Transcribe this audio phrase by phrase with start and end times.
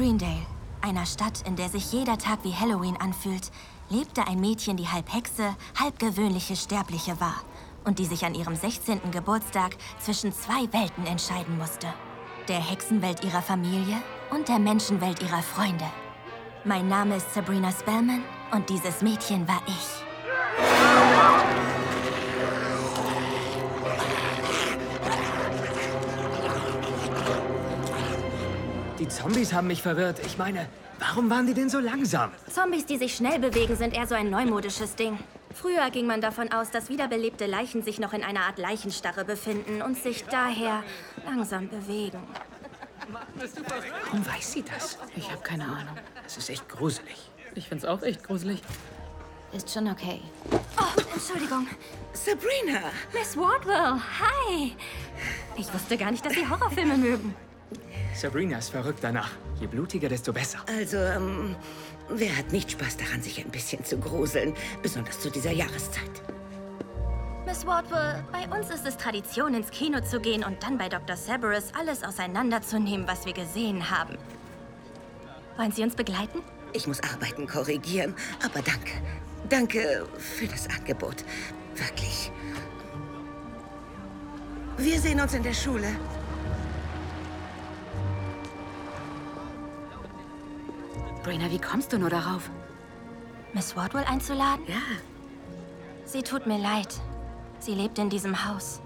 [0.00, 0.46] Greendale,
[0.80, 3.50] einer Stadt, in der sich jeder Tag wie Halloween anfühlt,
[3.90, 7.34] lebte ein Mädchen, die halb Hexe, halb gewöhnliche Sterbliche war
[7.84, 9.10] und die sich an ihrem 16.
[9.10, 11.92] Geburtstag zwischen zwei Welten entscheiden musste.
[12.48, 13.98] Der Hexenwelt ihrer Familie
[14.30, 15.84] und der Menschenwelt ihrer Freunde.
[16.64, 20.09] Mein Name ist Sabrina Spellman und dieses Mädchen war ich.
[29.00, 30.20] Die Zombies haben mich verwirrt.
[30.26, 30.68] Ich meine,
[30.98, 32.32] warum waren die denn so langsam?
[32.52, 35.18] Zombies, die sich schnell bewegen, sind eher so ein neumodisches Ding.
[35.54, 39.80] Früher ging man davon aus, dass wiederbelebte Leichen sich noch in einer Art Leichenstarre befinden
[39.80, 40.84] und sich daher
[41.24, 42.20] langsam bewegen.
[44.04, 44.98] Warum weiß sie das?
[45.16, 45.96] Ich habe keine Ahnung.
[46.22, 47.30] Das ist echt gruselig.
[47.54, 48.60] Ich find's auch echt gruselig.
[49.54, 50.20] Ist schon okay.
[50.78, 51.66] Oh, Entschuldigung.
[52.12, 52.90] Sabrina!
[53.14, 54.76] Miss Wardwell, hi.
[55.56, 57.34] Ich wusste gar nicht, dass Sie Horrorfilme mögen.
[58.14, 59.30] Sabrina ist verrückt danach.
[59.60, 60.58] Je blutiger, desto besser.
[60.66, 61.56] Also, ähm,
[62.08, 64.54] wer hat nicht Spaß daran, sich ein bisschen zu gruseln?
[64.82, 66.22] Besonders zu dieser Jahreszeit.
[67.46, 71.16] Miss Wardwell, bei uns ist es Tradition, ins Kino zu gehen und dann bei Dr.
[71.16, 74.16] Cerberus alles auseinanderzunehmen, was wir gesehen haben.
[75.56, 76.42] Wollen Sie uns begleiten?
[76.72, 78.92] Ich muss Arbeiten korrigieren, aber danke.
[79.48, 81.24] Danke für das Angebot.
[81.74, 82.30] Wirklich.
[84.76, 85.88] Wir sehen uns in der Schule.
[91.22, 92.50] Brina, wie kommst du nur darauf?
[93.52, 94.64] Miss Wardwell einzuladen?
[94.66, 94.80] Ja.
[96.06, 97.00] Sie tut mir leid.
[97.58, 98.80] Sie lebt in diesem Haus.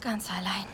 [0.00, 0.66] Ganz allein.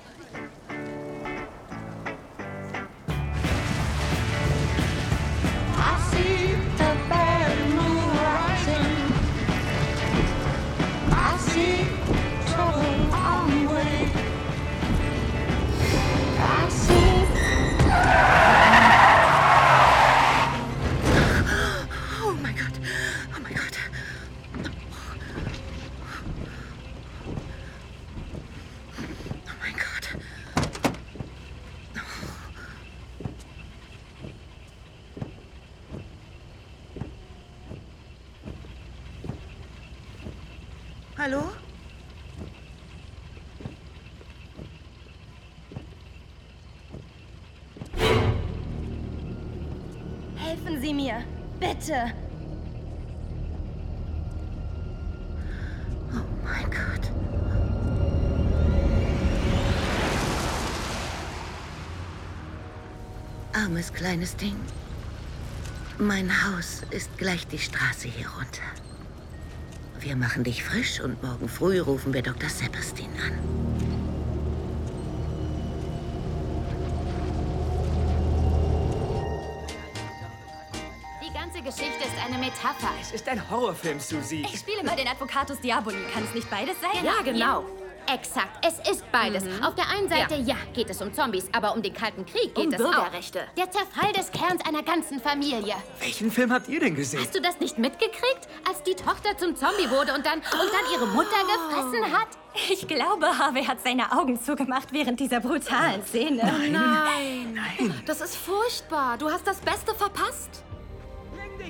[5.79, 9.13] I see the bad moon rising.
[11.11, 11.96] I see
[51.79, 52.13] Bitte.
[56.13, 57.11] Oh mein Gott.
[63.53, 64.57] Armes kleines Ding.
[65.99, 68.63] Mein Haus ist gleich die Straße hier runter.
[70.01, 72.49] Wir machen dich frisch und morgen früh rufen wir Dr.
[72.49, 73.66] Sebastian an.
[82.67, 82.95] Metapher.
[83.01, 84.45] Es ist ein Horrorfilm, Susi.
[84.53, 85.97] Ich spiele mal den Advocatus Diaboli.
[86.13, 87.05] Kann es nicht beides sein?
[87.05, 87.65] Ja, genau.
[88.13, 89.43] Exakt, es ist beides.
[89.65, 90.55] Auf der einen Seite, ja.
[90.73, 93.41] geht es um Zombies, aber um den Kalten Krieg geht Um es Bürgerrechte.
[93.51, 93.55] auch.
[93.57, 95.75] Der Zerfall des Kerns einer ganzen Familie.
[95.99, 97.21] Welchen Film habt ihr denn gesehen?
[97.21, 100.93] Hast du das nicht mitgekriegt, als die Tochter zum Zombie wurde und dann, und dann
[100.95, 102.29] ihre Mutter gefressen hat?
[102.71, 106.43] Ich glaube, Harvey hat seine Augen zugemacht während dieser brutalen Szene.
[106.71, 107.55] Nein.
[107.55, 108.03] Nein.
[108.07, 109.19] Das ist furchtbar.
[109.19, 110.63] Du hast das Beste verpasst.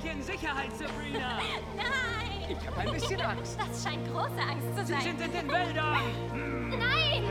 [0.06, 1.38] Dich in Sicherheit, Sabrina.
[1.76, 2.46] Nein!
[2.48, 3.58] Ich habe ein bisschen Angst.
[3.58, 5.02] Das scheint große Angst zu Sie sein.
[5.02, 5.98] sind in den Wäldern.
[6.70, 7.24] Nein!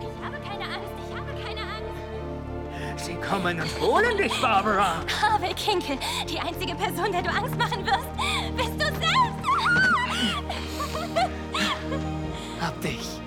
[0.00, 0.92] Ich habe keine Angst.
[1.08, 3.04] Ich habe keine Angst.
[3.04, 5.04] Sie kommen und holen dich, Barbara.
[5.20, 5.98] Harvey Kinkel,
[6.28, 8.06] die einzige Person, der du Angst machen wirst,
[8.56, 9.10] bist du selbst.
[12.60, 13.20] Hab dich.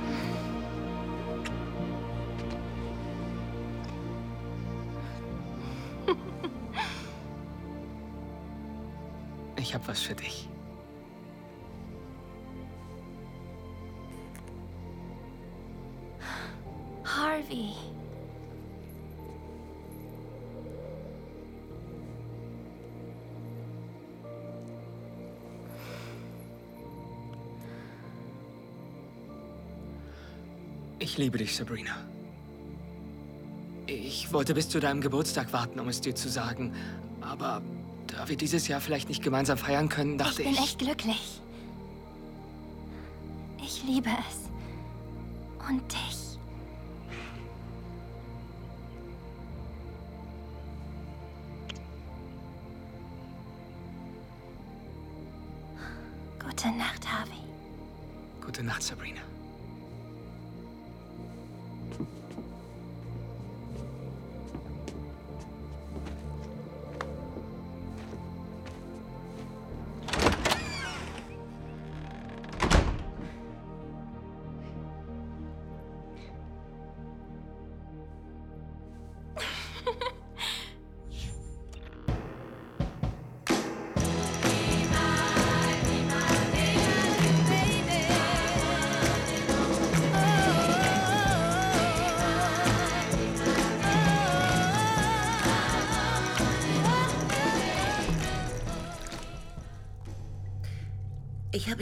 [9.64, 10.50] Ich hab was für dich.
[17.06, 17.72] Harvey.
[31.00, 31.96] Ich liebe dich, Sabrina.
[33.86, 36.74] Ich wollte bis zu deinem Geburtstag warten, um es dir zu sagen.
[37.22, 37.62] Aber
[38.18, 40.60] da wir dieses Jahr vielleicht nicht gemeinsam feiern können, Ich dachte bin ich.
[40.60, 41.42] echt glücklich.
[43.66, 44.50] Ich liebe es.
[45.70, 46.03] Und dich.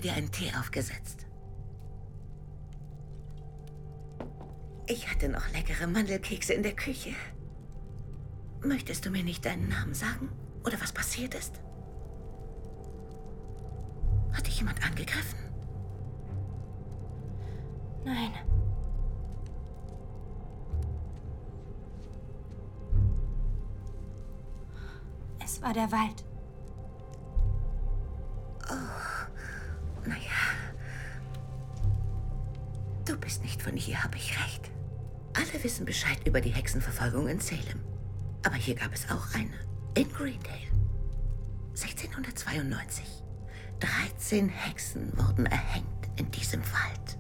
[0.01, 1.27] Habe dir einen Tee aufgesetzt.
[4.88, 7.12] Ich hatte noch leckere Mandelkekse in der Küche.
[8.63, 10.30] Möchtest du mir nicht deinen Namen sagen?
[10.65, 11.62] Oder was passiert ist?
[14.33, 15.38] Hat dich jemand angegriffen?
[18.03, 18.31] Nein.
[25.44, 26.24] Es war der Wald.
[35.62, 37.81] Alle wissen Bescheid über die Hexenverfolgung in Salem.
[38.44, 39.54] Aber hier gab es auch eine.
[39.94, 40.72] In Greendale.
[41.80, 43.06] 1692.
[43.80, 45.86] 13 Hexen wurden erhängt
[46.18, 47.19] in diesem Wald.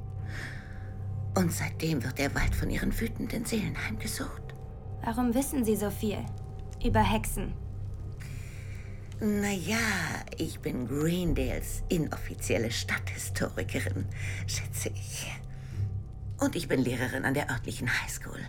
[1.37, 4.55] Und seitdem wird der Wald von ihren wütenden Seelen heimgesucht.
[5.03, 6.25] Warum wissen Sie so viel?
[6.83, 7.53] Über Hexen.
[9.19, 9.77] Naja,
[10.39, 14.07] ich bin Greendales inoffizielle Stadthistorikerin,
[14.47, 15.31] schätze ich.
[16.41, 18.39] Und ich bin Lehrerin an der örtlichen Highschool,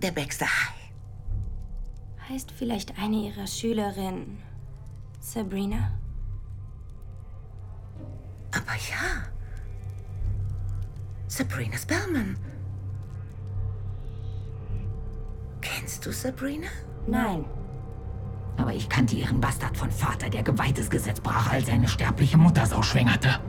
[0.00, 2.30] der Baxter High.
[2.30, 4.38] Heißt vielleicht eine Ihrer Schülerinnen
[5.20, 5.92] Sabrina?
[8.52, 9.28] Aber ja.
[11.28, 12.38] Sabrina Spellman.
[15.60, 16.68] Kennst du Sabrina?
[17.06, 17.44] Nein.
[18.56, 22.38] Aber ich kannte ihren Bastard von Vater, der geweihtes Gesetz brach, als er eine sterbliche
[22.38, 23.40] Muttersau schwängerte.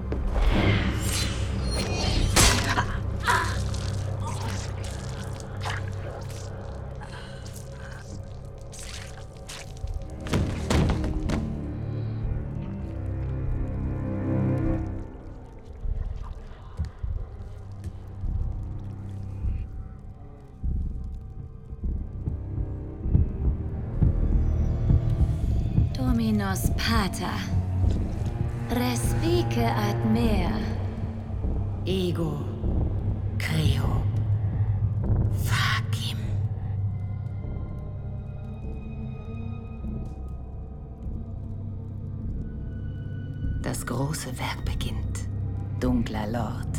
[46.43, 46.73] Lord.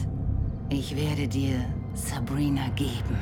[0.68, 3.16] Ich werde dir Sabrina geben.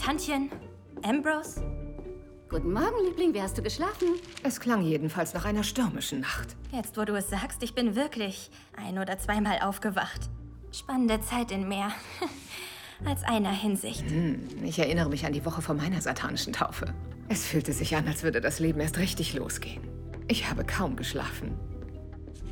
[0.00, 0.50] Tantchen.
[1.02, 1.60] Ambrose?
[2.48, 3.34] Guten Morgen, Liebling.
[3.34, 4.08] Wie hast du geschlafen?
[4.42, 6.56] Es klang jedenfalls nach einer stürmischen Nacht.
[6.72, 10.30] Jetzt, wo du es sagst, ich bin wirklich ein- oder zweimal aufgewacht.
[10.72, 11.92] Spannende Zeit in mehr.
[13.04, 14.04] Als einer Hinsicht.
[14.62, 16.94] Ich erinnere mich an die Woche vor meiner satanischen Taufe.
[17.28, 19.82] Es fühlte sich an, als würde das Leben erst richtig losgehen.
[20.28, 21.58] Ich habe kaum geschlafen.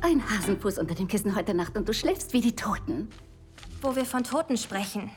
[0.01, 3.09] Ein Hasenfuß unter dem Kissen heute Nacht und du schläfst wie die Toten.
[3.81, 5.09] Wo wir von Toten sprechen.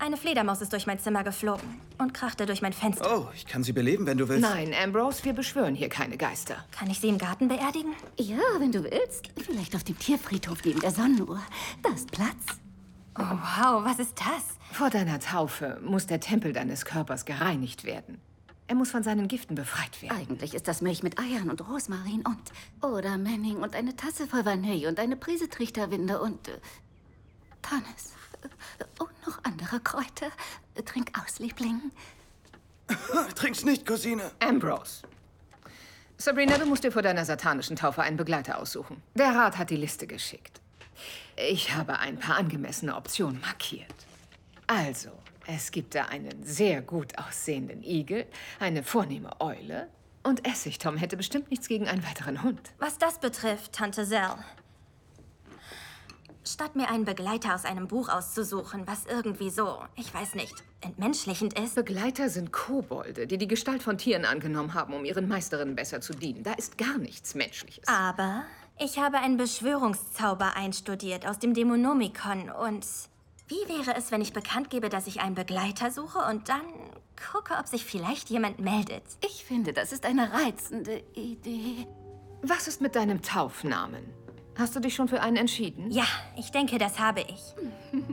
[0.00, 3.18] Eine Fledermaus ist durch mein Zimmer geflogen und krachte durch mein Fenster.
[3.18, 4.40] Oh, ich kann sie beleben, wenn du willst.
[4.40, 6.64] Nein, Ambrose, wir beschwören hier keine Geister.
[6.70, 7.92] Kann ich sie im Garten beerdigen?
[8.18, 9.28] Ja, wenn du willst.
[9.36, 11.42] Vielleicht auf dem Tierfriedhof neben der Sonnenuhr.
[11.82, 12.58] Da ist Platz.
[13.18, 14.56] Oh, wow, was ist das?
[14.72, 18.22] Vor deiner Taufe muss der Tempel deines Körpers gereinigt werden.
[18.68, 20.16] Er muss von seinen Giften befreit werden.
[20.16, 22.88] Eigentlich ist das Milch mit Eiern und Rosmarin und...
[22.88, 26.48] Oder Manning und eine Tasse voll Vanille und eine Prise Trichterwinde und...
[26.48, 26.52] Äh,
[27.60, 28.14] Tannis.
[28.98, 30.30] Und noch andere Kräuter.
[30.84, 31.80] Trink aus, Liebling.
[33.34, 34.30] Trink's nicht, Cousine.
[34.40, 35.02] Ambrose.
[36.16, 39.02] Sabrina, du musst dir vor deiner satanischen Taufe einen Begleiter aussuchen.
[39.14, 40.60] Der Rat hat die Liste geschickt.
[41.36, 43.94] Ich habe ein paar angemessene Optionen markiert.
[44.66, 45.10] Also,
[45.46, 48.26] Es gibt da einen sehr gut aussehenden Igel,
[48.60, 49.88] eine vornehme Eule
[50.22, 52.60] und Essigtom hätte bestimmt nichts gegen einen weiteren Hund.
[52.78, 54.34] Was das betrifft, Tante Zell.
[56.52, 61.56] Statt mir einen Begleiter aus einem Buch auszusuchen, was irgendwie so, ich weiß nicht, entmenschlichend
[61.56, 61.76] ist.
[61.76, 66.12] Begleiter sind Kobolde, die die Gestalt von Tieren angenommen haben, um ihren Meisterinnen besser zu
[66.12, 66.42] dienen.
[66.42, 67.86] Da ist gar nichts Menschliches.
[67.86, 68.42] Aber
[68.80, 72.84] ich habe einen Beschwörungszauber einstudiert aus dem Dämonomikon und
[73.46, 76.62] wie wäre es, wenn ich bekannt gebe, dass ich einen Begleiter suche und dann
[77.32, 79.04] gucke, ob sich vielleicht jemand meldet?
[79.24, 81.86] Ich finde, das ist eine reizende Idee.
[82.42, 84.02] Was ist mit deinem Taufnamen?
[84.60, 85.90] Hast du dich schon für einen entschieden?
[85.90, 86.04] Ja,
[86.36, 87.54] ich denke, das habe ich.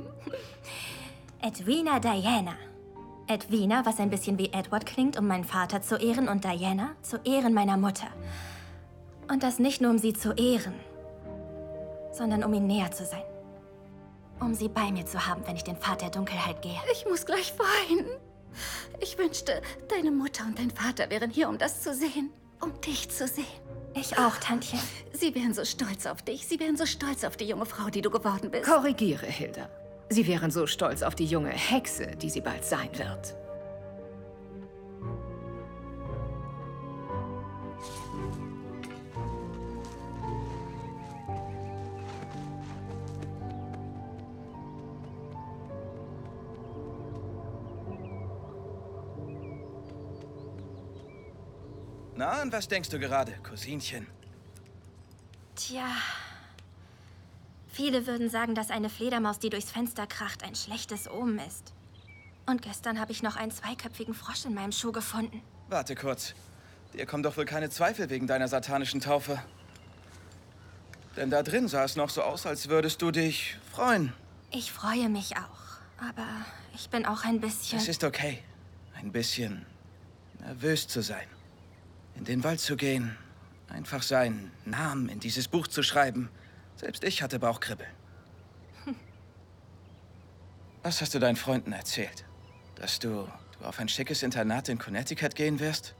[1.42, 2.54] Edwina Diana.
[3.28, 7.18] Edwina, was ein bisschen wie Edward klingt, um meinen Vater zu ehren, und Diana zu
[7.26, 8.08] Ehren meiner Mutter.
[9.30, 10.74] Und das nicht nur, um sie zu ehren,
[12.14, 13.24] sondern um ihm näher zu sein.
[14.40, 16.80] Um sie bei mir zu haben, wenn ich den Pfad der Dunkelheit gehe.
[16.94, 18.08] Ich muss gleich weinen.
[19.02, 22.30] Ich wünschte, deine Mutter und dein Vater wären hier, um das zu sehen.
[22.62, 23.67] Um dich zu sehen.
[24.00, 24.80] Ich auch, Tantchen.
[25.12, 26.46] Sie wären so stolz auf dich.
[26.46, 28.70] Sie wären so stolz auf die junge Frau, die du geworden bist.
[28.70, 29.70] Korrigiere, Hilda.
[30.10, 33.36] Sie wären so stolz auf die junge Hexe, die sie bald sein wird.
[52.28, 54.06] Na, an was denkst du gerade, Cousinchen?
[55.56, 55.88] Tja.
[57.72, 61.72] Viele würden sagen, dass eine Fledermaus, die durchs Fenster kracht, ein schlechtes Omen ist.
[62.46, 65.42] Und gestern habe ich noch einen zweiköpfigen Frosch in meinem Schuh gefunden.
[65.70, 66.34] Warte kurz.
[66.94, 69.42] Dir kommen doch wohl keine Zweifel wegen deiner satanischen Taufe.
[71.16, 74.12] Denn da drin sah es noch so aus, als würdest du dich freuen.
[74.52, 76.06] Ich freue mich auch.
[76.06, 76.28] Aber
[76.76, 77.80] ich bin auch ein bisschen.
[77.80, 78.44] Es ist okay,
[78.96, 79.66] ein bisschen
[80.42, 81.37] nervös zu sein.
[82.18, 83.16] In den Wald zu gehen,
[83.70, 86.30] einfach seinen Namen in dieses Buch zu schreiben.
[86.76, 87.90] Selbst ich hatte Bauchkribbeln.
[90.84, 92.26] Was hast du deinen Freunden erzählt?
[92.76, 93.28] Dass du,
[93.60, 95.96] du auf ein schickes Internat in Connecticut gehen wirst?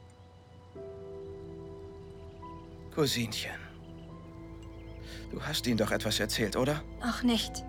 [2.94, 3.60] Cousinchen.
[5.32, 6.84] Du hast ihnen doch etwas erzählt, oder?
[7.02, 7.64] Auch nicht.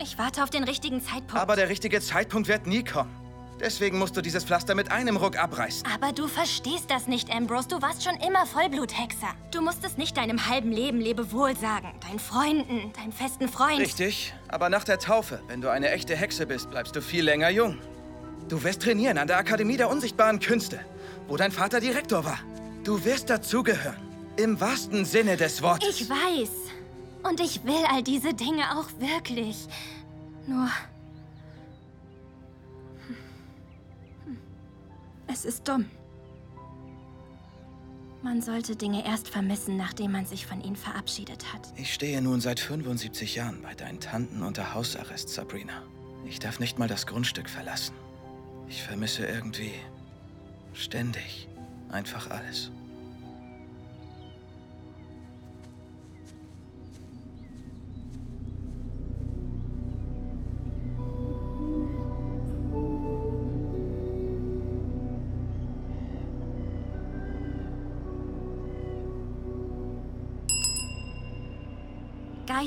[0.00, 1.36] Ich warte auf den richtigen Zeitpunkt.
[1.36, 3.14] Aber der richtige Zeitpunkt wird nie kommen.
[3.60, 5.86] Deswegen musst du dieses Pflaster mit einem Ruck abreißen.
[5.92, 7.68] Aber du verstehst das nicht, Ambrose.
[7.68, 9.34] Du warst schon immer Vollbluthexer.
[9.50, 11.92] Du musstest nicht deinem halben Leben Lebewohl sagen.
[12.06, 13.80] Deinen Freunden, deinem festen Freund.
[13.80, 17.50] Richtig, aber nach der Taufe, wenn du eine echte Hexe bist, bleibst du viel länger
[17.50, 17.78] jung.
[18.48, 20.80] Du wirst trainieren an der Akademie der unsichtbaren Künste,
[21.26, 22.38] wo dein Vater Direktor war.
[22.84, 23.96] Du wirst dazugehören.
[24.36, 26.00] Im wahrsten Sinne des Wortes.
[26.00, 26.50] Ich weiß.
[27.24, 29.66] Und ich will all diese Dinge auch wirklich.
[30.46, 30.70] Nur.
[35.30, 35.86] Es ist dumm.
[38.22, 41.72] Man sollte Dinge erst vermissen, nachdem man sich von ihnen verabschiedet hat.
[41.76, 45.82] Ich stehe nun seit 75 Jahren bei deinen Tanten unter Hausarrest, Sabrina.
[46.26, 47.94] Ich darf nicht mal das Grundstück verlassen.
[48.68, 49.72] Ich vermisse irgendwie
[50.74, 51.48] ständig
[51.90, 52.70] einfach alles.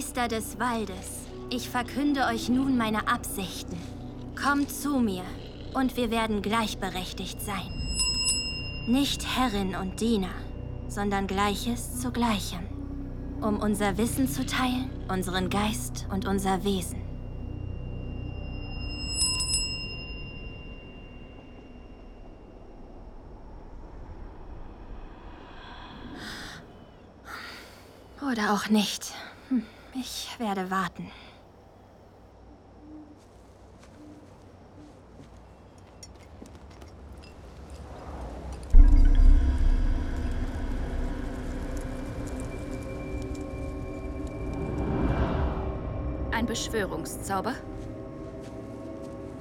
[0.02, 3.78] Geister des Waldes, ich verkünde euch nun meine Absichten.
[4.36, 5.22] Kommt zu mir,
[5.76, 7.70] und wir werden gleichberechtigt sein.
[8.88, 10.34] Nicht Herrin und Diener,
[10.88, 12.62] sondern Gleiches zu Gleichem.
[13.42, 17.00] Um unser Wissen zu teilen, unseren Geist und unser Wesen.
[28.20, 29.14] Oder auch nicht.
[29.50, 29.64] Hm,
[29.94, 31.12] Ich werde warten.
[46.32, 47.54] Ein Beschwörungszauber?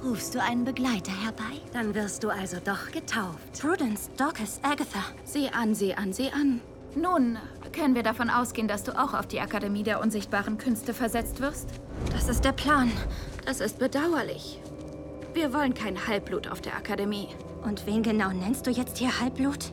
[0.03, 1.61] Rufst du einen Begleiter herbei?
[1.71, 3.61] Dann wirst du also doch getauft.
[3.61, 5.03] Prudence, Dorcas, Agatha.
[5.23, 6.59] Sieh an, sieh an, sieh an.
[6.95, 7.37] Nun,
[7.71, 11.69] können wir davon ausgehen, dass du auch auf die Akademie der unsichtbaren Künste versetzt wirst?
[12.11, 12.91] Das ist der Plan.
[13.45, 14.59] Das ist bedauerlich.
[15.33, 17.29] Wir wollen kein Halbblut auf der Akademie.
[17.63, 19.71] Und wen genau nennst du jetzt hier Halbblut?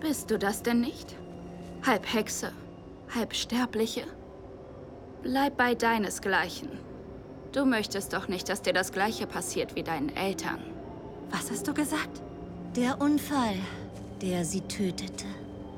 [0.00, 1.16] Bist du das denn nicht?
[1.84, 2.52] Halb Hexe,
[3.14, 4.04] halb Sterbliche?
[5.22, 6.68] Bleib bei deinesgleichen.
[7.52, 10.58] Du möchtest doch nicht, dass dir das Gleiche passiert wie deinen Eltern.
[11.30, 12.22] Was hast du gesagt?
[12.76, 13.56] Der Unfall,
[14.20, 15.26] der sie tötete.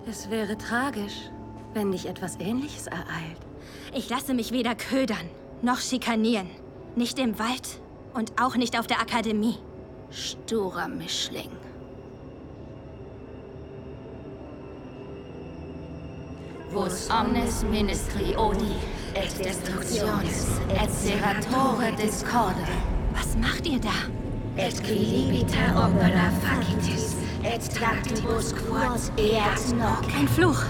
[0.08, 1.30] Es wäre tragisch,
[1.74, 3.40] wenn dich etwas Ähnliches ereilt.
[3.92, 5.28] Ich lasse mich weder ködern
[5.62, 6.48] noch schikanieren.
[6.94, 7.80] Nicht im Wald
[8.14, 9.56] und auch nicht auf der Akademie.
[10.10, 11.50] Sturer Mischling.
[16.70, 18.76] Vos omnes ministri odi
[19.14, 22.66] et destructionis et seratore discorde.
[23.12, 23.98] Was macht ihr da?
[24.56, 27.15] Et qui libita opera facitis
[27.54, 30.04] et tractibus quod eat noc.
[30.18, 30.62] Ein Fluch.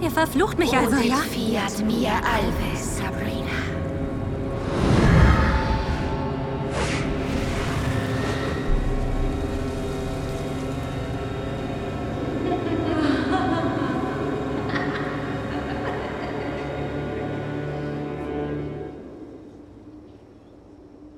[0.00, 1.16] Ihr verflucht mich also, ja?
[1.16, 3.44] fiat mia alves, Sabrina.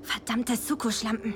[0.02, 1.34] Verdammte Suko-Schlampen.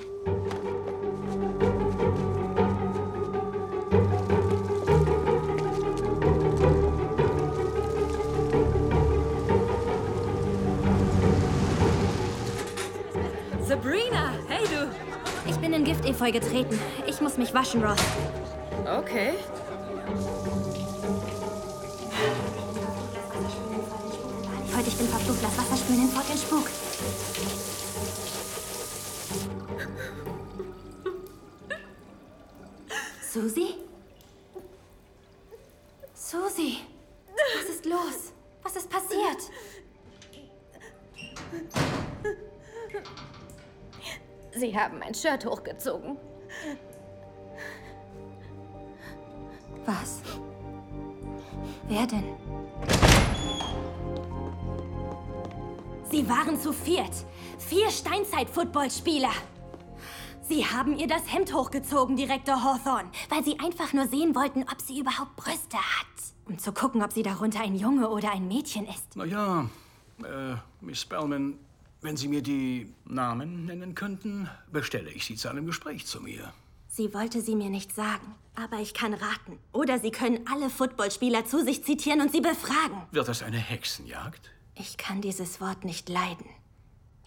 [16.20, 16.78] Giftefeu getreten.
[17.06, 17.98] Ich muss mich waschen, Ross.
[18.84, 19.32] Okay.
[24.76, 25.38] Heute ich bin verflucht.
[25.42, 26.66] Lass Wasser spülen hinfort den Spuk.
[45.10, 46.16] Mein Shirt hochgezogen.
[49.84, 50.22] Was?
[51.88, 52.34] Wer denn?
[56.10, 57.10] Sie waren zu viert.
[57.58, 59.32] Vier Steinzeit-Footballspieler.
[60.42, 64.80] Sie haben ihr das Hemd hochgezogen, Direktor Hawthorne, weil sie einfach nur sehen wollten, ob
[64.80, 66.06] sie überhaupt Brüste hat.
[66.46, 69.14] Um zu gucken, ob sie darunter ein Junge oder ein Mädchen ist.
[69.14, 69.62] Na ja,
[70.24, 71.58] äh, Miss Spellman,
[72.02, 76.52] wenn Sie mir die Namen nennen könnten, bestelle ich Sie zu einem Gespräch zu mir.
[76.92, 79.58] Sie wollte sie mir nicht sagen, aber ich kann raten.
[79.72, 83.02] Oder Sie können alle Footballspieler zu sich zitieren und sie befragen.
[83.12, 84.50] Wird das eine Hexenjagd?
[84.74, 86.46] Ich kann dieses Wort nicht leiden.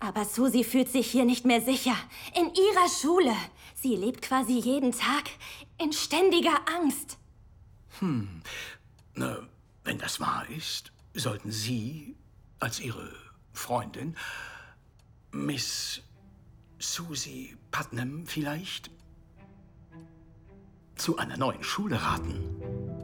[0.01, 1.95] Aber Susi fühlt sich hier nicht mehr sicher.
[2.35, 3.33] In ihrer Schule.
[3.73, 5.29] Sie lebt quasi jeden Tag
[5.81, 7.17] in ständiger Angst.
[7.99, 8.41] Hm,
[9.15, 9.37] na,
[9.85, 12.17] wenn das wahr ist, sollten Sie
[12.59, 13.13] als Ihre
[13.53, 14.17] Freundin
[15.35, 15.99] Miss
[16.77, 18.91] Susie Putnam vielleicht
[20.95, 23.02] zu einer neuen Schule raten.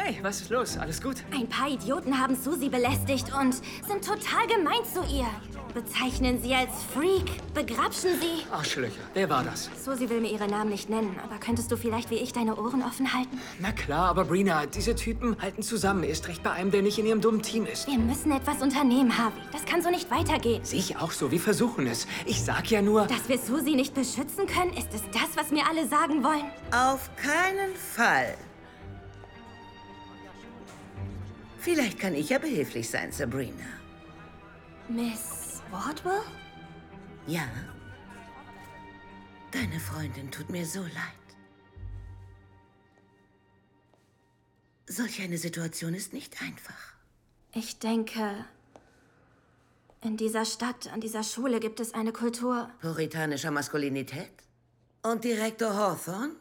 [0.00, 0.78] Hey, was ist los?
[0.78, 1.16] Alles gut?
[1.32, 5.26] Ein paar Idioten haben Susi belästigt und sind total gemein zu ihr.
[5.74, 8.46] Bezeichnen sie als Freak, begrapschen sie.
[8.50, 9.02] Arschlöcher.
[9.12, 9.68] Wer war das?
[9.84, 12.82] Susi will mir ihre Namen nicht nennen, aber könntest du vielleicht wie ich deine Ohren
[12.82, 13.40] offen halten?
[13.58, 16.04] Na klar, aber Brina, diese Typen halten zusammen.
[16.04, 17.88] Erst recht bei einem, der nicht in ihrem dummen Team ist.
[17.88, 19.40] Wir müssen etwas unternehmen, Harvey.
[19.50, 20.64] Das kann so nicht weitergehen.
[20.64, 21.32] Sehe ich auch so.
[21.32, 22.06] Wir versuchen es.
[22.24, 23.06] Ich sag ja nur...
[23.08, 26.44] Dass wir Susi nicht beschützen können, ist es das, was mir alle sagen wollen?
[26.70, 28.36] Auf keinen Fall.
[31.68, 33.66] Vielleicht kann ich ja behilflich sein, Sabrina.
[34.88, 36.22] Miss Wardwell?
[37.26, 37.46] Ja.
[39.50, 41.26] Deine Freundin tut mir so leid.
[44.86, 46.94] Solch eine Situation ist nicht einfach.
[47.52, 48.46] Ich denke,
[50.02, 52.70] in dieser Stadt, an dieser Schule gibt es eine Kultur.
[52.80, 54.32] Puritanischer Maskulinität?
[55.02, 56.34] Und Direktor Hawthorne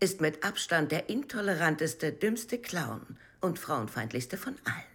[0.00, 4.92] ist mit Abstand der intoleranteste, dümmste Clown und frauenfeindlichste von allen.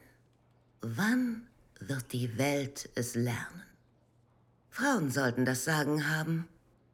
[0.82, 1.48] Wann
[1.80, 3.64] wird die Welt es lernen?
[4.70, 6.48] Frauen sollten das Sagen haben.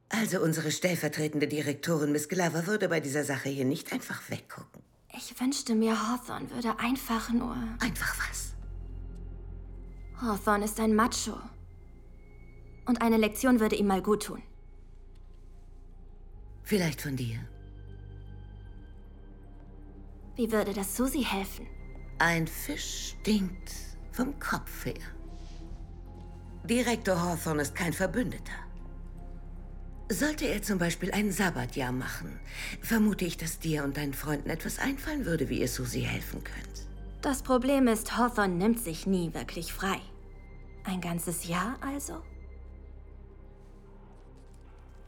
[0.10, 4.82] Also unsere stellvertretende Direktorin Miss Glover würde bei dieser Sache hier nicht einfach weggucken.
[5.16, 7.56] Ich wünschte mir, Hawthorne würde einfach nur.
[7.80, 8.54] Einfach was?
[10.22, 11.40] Hawthorne ist ein Macho.
[12.86, 14.42] Und eine Lektion würde ihm mal gut tun.
[16.64, 17.40] Vielleicht von dir.
[20.36, 21.68] Wie würde das Susi helfen?
[22.18, 23.72] Ein Fisch stinkt
[24.12, 24.94] vom Kopf her.
[26.64, 28.54] Direktor Hawthorne ist kein Verbündeter.
[30.10, 32.40] Sollte er zum Beispiel ein Sabbatjahr machen,
[32.82, 36.88] vermute ich, dass dir und deinen Freunden etwas einfallen würde, wie ihr Susi helfen könnt.
[37.22, 40.00] Das Problem ist, Hawthorne nimmt sich nie wirklich frei.
[40.84, 42.22] Ein ganzes Jahr also?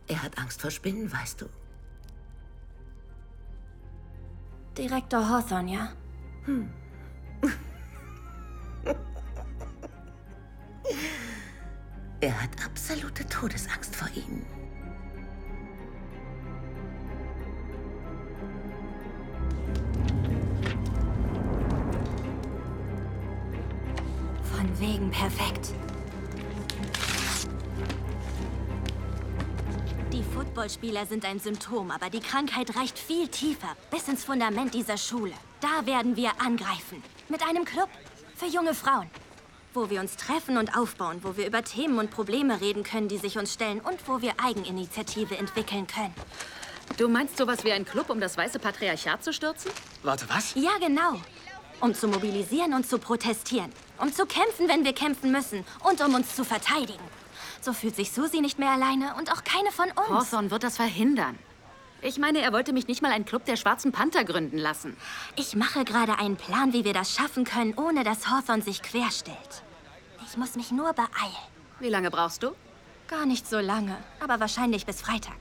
[0.08, 1.46] Er hat Angst vor Spinnen, weißt du.
[4.78, 5.90] Direktor Hawthorne, ja?
[12.22, 14.46] Er hat absolute Todesangst vor ihnen.
[24.44, 25.74] Von wegen perfekt.
[30.16, 34.98] Die Footballspieler sind ein Symptom, aber die Krankheit reicht viel tiefer, bis ins Fundament dieser
[34.98, 35.34] Schule.
[35.60, 37.04] Da werden wir angreifen.
[37.28, 37.90] Mit einem Club
[38.34, 39.10] für junge Frauen.
[39.74, 43.18] Wo wir uns treffen und aufbauen, wo wir über Themen und Probleme reden können, die
[43.18, 46.16] sich uns stellen und wo wir Eigeninitiative entwickeln können.
[46.96, 49.70] Du meinst sowas wie ein Club, um das weiße Patriarchat zu stürzen?
[50.02, 50.56] Warte, was?
[50.56, 51.20] Ja, genau.
[51.82, 53.70] Um zu mobilisieren und zu protestieren.
[53.98, 55.66] Um zu kämpfen, wenn wir kämpfen müssen.
[55.84, 57.04] Und um uns zu verteidigen.
[57.66, 60.08] So fühlt sich Susi nicht mehr alleine und auch keine von uns.
[60.08, 61.36] Hawthorne wird das verhindern.
[62.04, 64.96] Ich meine, er wollte mich nicht mal einen Club der Schwarzen Panther gründen lassen.
[65.36, 69.64] Ich mache gerade einen Plan, wie wir das schaffen können, ohne dass Hawthorne sich querstellt.
[70.28, 71.10] Ich muss mich nur beeilen.
[71.80, 72.52] Wie lange brauchst du?
[73.08, 75.38] Gar nicht so lange, aber wahrscheinlich bis Freitag.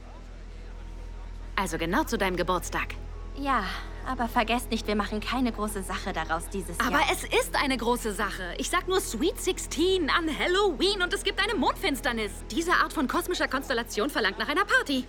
[1.56, 2.94] Also genau zu deinem Geburtstag.
[3.36, 3.64] Ja,
[4.06, 7.08] aber vergesst nicht, wir machen keine große Sache daraus dieses Aber Jahr.
[7.12, 8.54] es ist eine große Sache.
[8.58, 12.32] Ich sag nur Sweet 16 an Halloween und es gibt eine Mondfinsternis.
[12.50, 15.06] Diese Art von kosmischer Konstellation verlangt nach einer Party.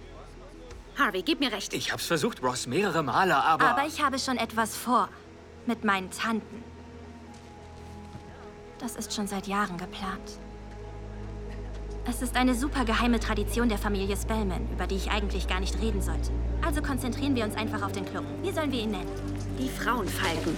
[0.97, 1.73] Harvey, gib mir recht.
[1.73, 3.65] Ich hab's versucht, Ross, mehrere Male, aber...
[3.65, 5.09] Aber ich habe schon etwas vor.
[5.65, 6.63] Mit meinen Tanten.
[8.79, 10.39] Das ist schon seit Jahren geplant.
[12.07, 15.81] Es ist eine super geheime Tradition der Familie Spellman, über die ich eigentlich gar nicht
[15.81, 16.31] reden sollte.
[16.63, 18.23] Also konzentrieren wir uns einfach auf den Club.
[18.43, 19.09] Wie sollen wir ihn nennen?
[19.59, 20.55] Die Frauenfalken.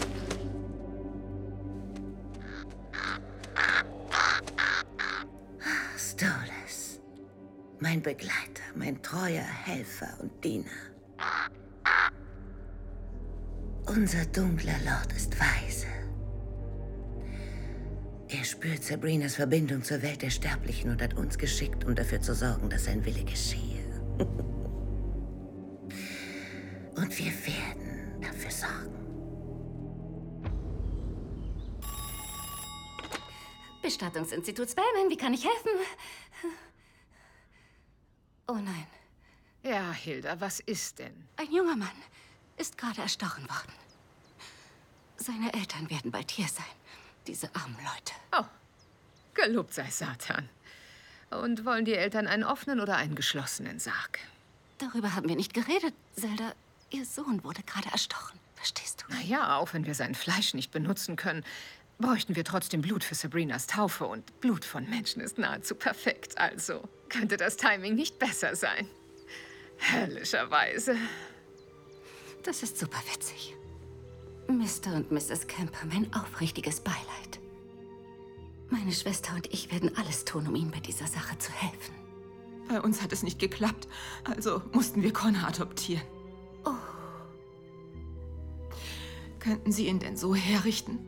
[5.97, 6.99] Stolas.
[7.79, 10.65] Mein Begleiter, mein treuer Helfer und Diener.
[13.87, 15.87] Unser dunkler Lord ist weise.
[18.29, 22.35] Er spürt Sabrinas Verbindung zur Welt der Sterblichen und hat uns geschickt, um dafür zu
[22.35, 23.85] sorgen, dass sein Wille geschehe.
[26.95, 28.93] und wir werden dafür sorgen.
[33.81, 35.69] Bestattungsinstitut Spellman, wie kann ich helfen?
[38.49, 38.87] Oh nein,
[39.63, 41.27] Ja, Hilda, was ist denn?
[41.37, 41.89] ein junger Mann
[42.57, 43.73] ist gerade erstochen worden.
[45.17, 46.65] Seine Eltern werden bald hier sein.
[47.27, 48.13] Diese armen Leute.
[48.37, 48.45] Oh,
[49.33, 50.47] gelobt sei Satan.
[51.29, 54.19] Und wollen die Eltern einen offenen oder einen geschlossenen Sarg?
[54.77, 56.53] Darüber haben wir nicht geredet, Zelda.
[56.89, 58.39] Ihr Sohn wurde gerade erstochen.
[58.55, 59.13] Verstehst du?
[59.13, 61.43] Naja, auch wenn wir sein Fleisch nicht benutzen können,
[61.99, 64.05] bräuchten wir trotzdem Blut für Sabrinas Taufe.
[64.05, 66.37] Und Blut von Menschen ist nahezu perfekt.
[66.37, 68.87] Also könnte das Timing nicht besser sein.
[69.91, 70.95] Höllischerweise.
[72.43, 73.56] Das ist super witzig.
[74.47, 74.95] Mr.
[74.95, 75.47] und Mrs.
[75.47, 77.39] Kemper, mein aufrichtiges Beileid.
[78.69, 81.93] Meine Schwester und ich werden alles tun, um Ihnen bei dieser Sache zu helfen.
[82.69, 83.87] Bei uns hat es nicht geklappt,
[84.25, 86.03] also mussten wir Connor adoptieren.
[86.65, 86.71] Oh.
[89.39, 90.99] Könnten Sie ihn denn so herrichten?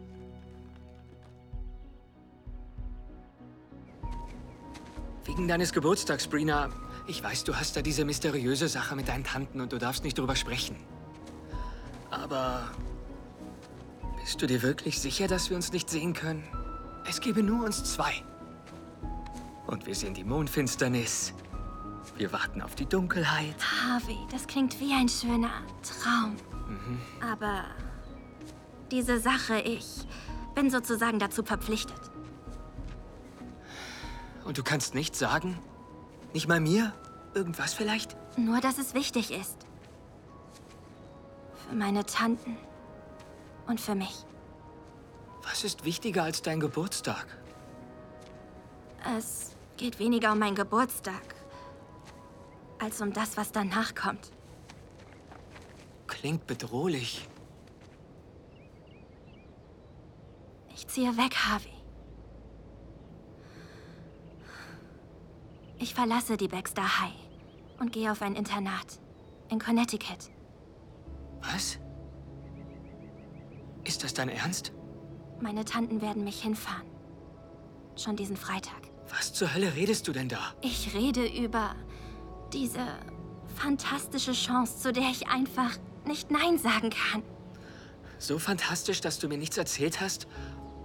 [5.26, 6.70] Wegen deines Geburtstags, Brina.
[7.08, 10.18] Ich weiß, du hast da diese mysteriöse Sache mit deinen Tanten und du darfst nicht
[10.18, 10.76] drüber sprechen.
[12.10, 12.72] Aber
[14.20, 16.44] bist du dir wirklich sicher, dass wir uns nicht sehen können?
[17.08, 18.14] Es gäbe nur uns zwei.
[19.68, 21.34] Und wir sehen die Mondfinsternis.
[22.18, 23.56] Wir warten auf die Dunkelheit.
[23.60, 25.52] Harvey, das klingt wie ein schöner
[25.84, 26.36] Traum.
[26.68, 27.00] Mhm.
[27.22, 27.64] Aber
[28.92, 30.06] diese Sache, ich
[30.56, 32.00] bin sozusagen dazu verpflichtet.
[34.44, 35.58] Und du kannst nichts sagen?
[36.34, 36.94] Nicht mal mir?
[37.34, 38.18] Irgendwas vielleicht?
[38.38, 39.58] Nur, dass es wichtig ist.
[41.68, 42.58] Für meine Tanten
[43.70, 44.26] und für mich.
[45.44, 47.26] Was ist wichtiger als dein Geburtstag?
[49.16, 51.36] Es geht weniger um meinen Geburtstag,
[52.80, 54.32] als um das, was danach kommt.
[56.08, 57.28] Klingt bedrohlich.
[60.76, 61.74] Ich ziehe weg, Harvey.
[65.78, 67.14] Ich verlasse die Baxter High
[67.80, 69.00] und gehe auf ein Internat
[69.50, 70.30] in Connecticut.
[71.42, 71.80] Was?
[73.90, 74.72] Ist das dein Ernst?
[75.42, 76.86] Meine Tanten werden mich hinfahren.
[77.96, 78.84] Schon diesen Freitag.
[79.10, 80.54] Was zur Hölle redest du denn da?
[80.62, 81.76] Ich rede über
[82.54, 82.86] diese
[83.56, 85.72] fantastische Chance, zu der ich einfach
[86.06, 87.24] nicht Nein sagen kann.
[88.20, 90.28] So fantastisch, dass du mir nichts erzählt hast?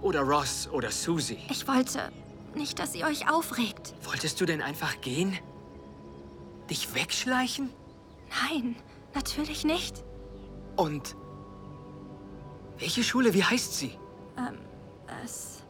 [0.01, 1.37] Oder Ross oder Susie?
[1.51, 2.11] Ich wollte
[2.55, 3.93] nicht, dass ihr euch aufregt.
[4.01, 5.37] Wolltest du denn einfach gehen?
[6.71, 7.69] Dich wegschleichen?
[8.49, 8.75] Nein,
[9.13, 10.03] natürlich nicht.
[10.75, 11.15] Und
[12.79, 13.97] welche Schule, wie heißt sie?
[14.37, 14.57] Ähm,
[15.23, 15.63] es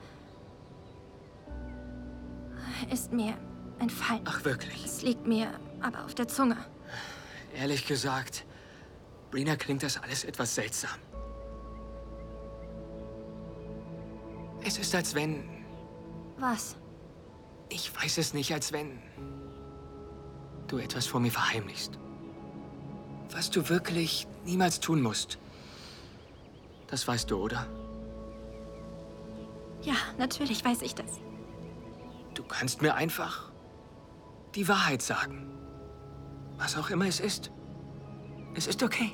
[2.91, 3.33] ist mir
[3.79, 4.21] ein Fall.
[4.25, 4.85] Ach, wirklich?
[4.85, 6.57] Es liegt mir aber auf der Zunge.
[7.55, 8.45] Ehrlich gesagt,
[9.31, 10.99] Brina klingt das alles etwas seltsam.
[14.63, 15.43] Es ist, als wenn...
[16.37, 16.75] Was?
[17.69, 18.99] Ich weiß es nicht, als wenn...
[20.67, 21.99] du etwas vor mir verheimlichst.
[23.31, 25.37] Was du wirklich niemals tun musst.
[26.87, 27.67] Das weißt du, oder?
[29.81, 31.19] Ja, natürlich weiß ich das.
[32.33, 33.51] Du kannst mir einfach
[34.55, 35.51] die Wahrheit sagen.
[36.57, 37.51] Was auch immer es ist.
[38.53, 39.11] Es ist okay.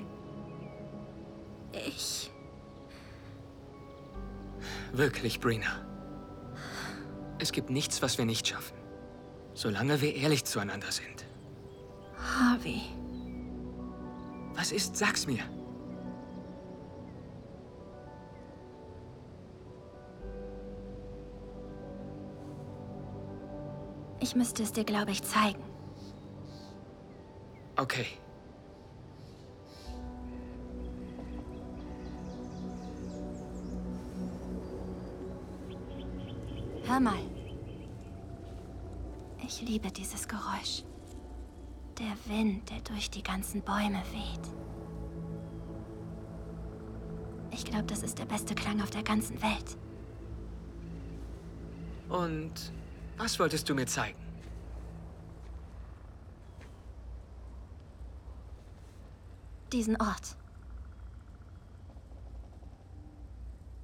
[1.74, 2.32] Ich.
[4.92, 5.86] Wirklich, Brina.
[7.40, 8.78] Es gibt nichts, was wir nicht schaffen.
[9.54, 11.26] Solange wir ehrlich zueinander sind.
[12.18, 12.82] Harvey.
[14.54, 14.96] Was ist?
[14.96, 15.44] Sag's mir.
[24.22, 25.64] Ich müsste es dir, glaube ich, zeigen.
[27.76, 28.06] Okay.
[36.86, 37.18] Hör mal.
[39.44, 40.84] Ich liebe dieses Geräusch.
[41.98, 44.52] Der Wind, der durch die ganzen Bäume weht.
[47.52, 49.78] Ich glaube, das ist der beste Klang auf der ganzen Welt.
[52.08, 52.72] Und
[53.22, 54.20] was wolltest du mir zeigen?
[59.72, 60.36] Diesen Ort.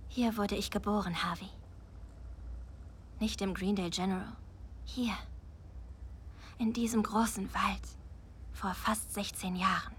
[0.10, 1.50] Hier wurde ich geboren, Harvey.
[3.20, 4.34] Nicht im Greendale General.
[4.86, 5.14] Hier.
[6.58, 7.88] In diesem großen Wald.
[8.54, 9.96] Vor fast 16 Jahren.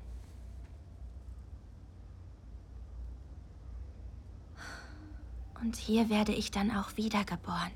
[5.62, 7.72] Und hier werde ich dann auch wiedergeboren.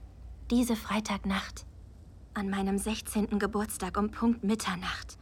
[0.51, 1.67] Diese Freitagnacht.
[2.35, 3.39] An meinem 16.
[3.39, 5.19] Geburtstag um Punkt Mitternacht.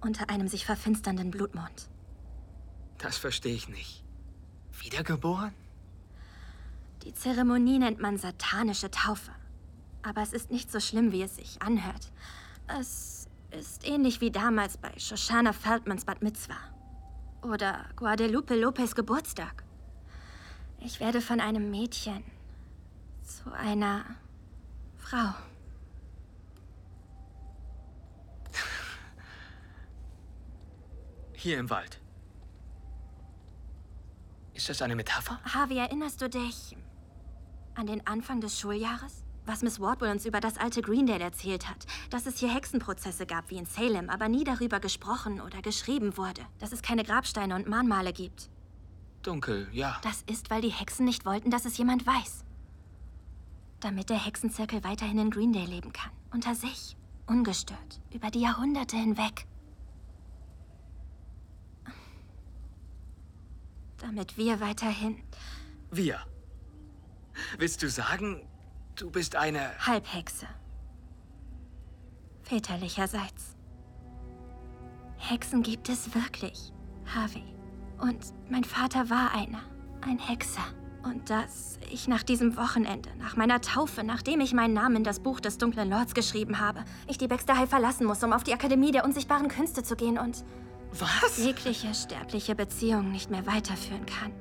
[0.00, 1.88] Unter einem sich verfinsternden Blutmond.
[2.98, 4.04] Das verstehe ich nicht.
[4.80, 5.54] Wiedergeboren?
[7.04, 9.30] Die Zeremonie nennt man satanische Taufe.
[10.02, 12.12] Aber es ist nicht so schlimm, wie es sich anhört.
[12.66, 16.60] Es ist ähnlich wie damals bei Shoshana Feldmans Bad Mitzvah.
[17.42, 19.64] Oder Guadalupe Lopez Geburtstag.
[20.80, 22.22] Ich werde von einem Mädchen
[23.22, 24.04] zu einer
[25.08, 25.34] Frau.
[31.34, 32.00] Hier im Wald.
[34.54, 35.38] Ist das eine Metapher?
[35.44, 36.76] Harvey, erinnerst du dich
[37.76, 39.22] an den Anfang des Schuljahres?
[39.44, 41.86] Was Miss Wardwell uns über das alte Greendale erzählt hat.
[42.10, 46.42] Dass es hier Hexenprozesse gab wie in Salem, aber nie darüber gesprochen oder geschrieben wurde.
[46.58, 48.50] Dass es keine Grabsteine und Mahnmale gibt.
[49.22, 50.00] Dunkel, ja.
[50.02, 52.45] Das ist, weil die Hexen nicht wollten, dass es jemand weiß.
[53.86, 56.10] Damit der Hexenzirkel weiterhin in Greendale leben kann.
[56.32, 56.96] Unter sich.
[57.28, 58.00] Ungestört.
[58.12, 59.46] Über die Jahrhunderte hinweg.
[63.98, 65.22] Damit wir weiterhin
[65.92, 66.18] Wir.
[67.58, 68.44] Willst du sagen,
[68.96, 69.78] du bist eine...
[69.78, 70.48] Halbhexe.
[72.42, 73.54] Väterlicherseits.
[75.16, 76.72] Hexen gibt es wirklich,
[77.14, 77.54] Harvey.
[78.00, 79.62] Und mein Vater war einer.
[80.00, 80.74] Ein Hexer.
[81.06, 85.20] Und dass ich nach diesem Wochenende, nach meiner Taufe, nachdem ich meinen Namen in das
[85.20, 88.54] Buch des Dunklen Lords geschrieben habe, ich die Baxter High verlassen muss, um auf die
[88.54, 90.44] Akademie der unsichtbaren Künste zu gehen und
[90.90, 91.38] Was?
[91.38, 94.32] jegliche sterbliche Beziehung nicht mehr weiterführen kann.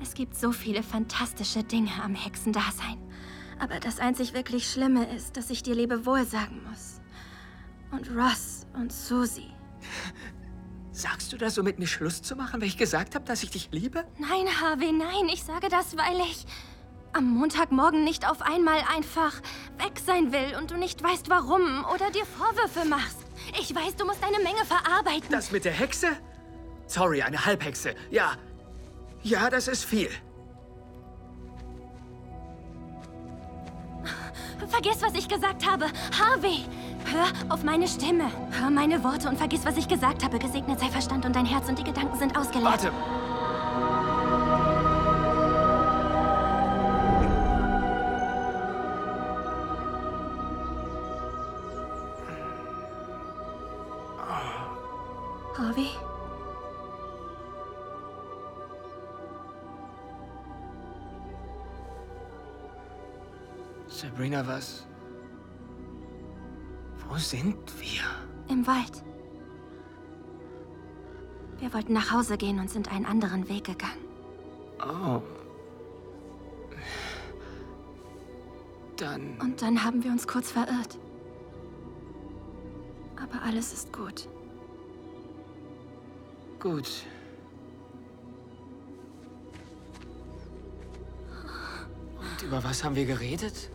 [0.00, 2.98] Es gibt so viele fantastische Dinge am Hexendasein.
[3.58, 7.00] Aber das einzig wirklich Schlimme ist, dass ich dir Lebewohl sagen muss.
[7.90, 9.50] Und Ross und Susie.
[11.02, 13.50] Sagst du das, um mit mir Schluss zu machen, weil ich gesagt habe, dass ich
[13.50, 14.04] dich liebe?
[14.18, 15.28] Nein, Harvey, nein.
[15.32, 16.46] Ich sage das, weil ich
[17.12, 19.34] am Montagmorgen nicht auf einmal einfach
[19.78, 23.16] weg sein will und du nicht weißt, warum oder dir Vorwürfe machst.
[23.60, 25.28] Ich weiß, du musst eine Menge verarbeiten.
[25.28, 26.06] Das mit der Hexe?
[26.86, 27.96] Sorry, eine Halbhexe.
[28.12, 28.36] Ja.
[29.24, 30.10] Ja, das ist viel.
[34.68, 35.86] Vergiss, was ich gesagt habe.
[36.16, 36.64] Harvey,
[37.10, 38.24] hör auf meine Stimme.
[38.50, 40.38] Hör meine Worte und vergiss, was ich gesagt habe.
[40.38, 42.84] Gesegnet sei Verstand und dein Herz und die Gedanken sind ausgeleert.
[42.84, 42.92] Warte.
[55.58, 55.90] Harvey?
[63.88, 64.84] Sabrina, was?
[67.12, 68.00] Wo sind wir?
[68.48, 69.04] Im Wald.
[71.58, 74.00] Wir wollten nach Hause gehen und sind einen anderen Weg gegangen.
[74.80, 75.20] Oh.
[78.96, 79.38] dann...
[79.42, 80.98] Und dann haben wir uns kurz verirrt.
[83.22, 84.26] Aber alles ist gut.
[86.60, 86.88] Gut.
[92.18, 93.70] Und über was haben wir geredet?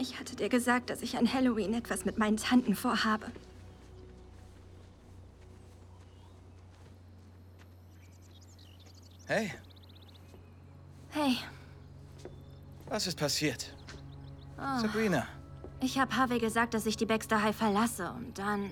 [0.00, 3.26] Ich hatte dir gesagt, dass ich an Halloween etwas mit meinen Tanten vorhabe.
[9.26, 9.52] Hey,
[11.10, 11.36] Hey,
[12.86, 13.74] was ist passiert?
[14.58, 15.26] oh, Sabrina,
[15.80, 18.70] ich habe Harvey gesagt, dass ich die Baxter High verlasse und dann...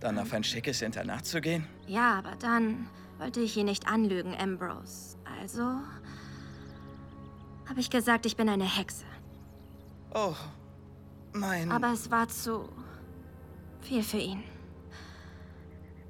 [0.00, 1.66] dann auf ein schickes Internat zu gehen?
[1.86, 2.86] Ja, aber dann
[3.18, 5.16] wollte ich ihn nicht anlügen, Ambrose.
[5.40, 5.80] Also habe
[7.80, 9.04] ich gesagt, ich bin eine Hexe.
[10.18, 10.34] Oh,
[11.34, 11.70] mein...
[11.70, 12.70] Aber es war zu
[13.82, 14.42] viel für ihn.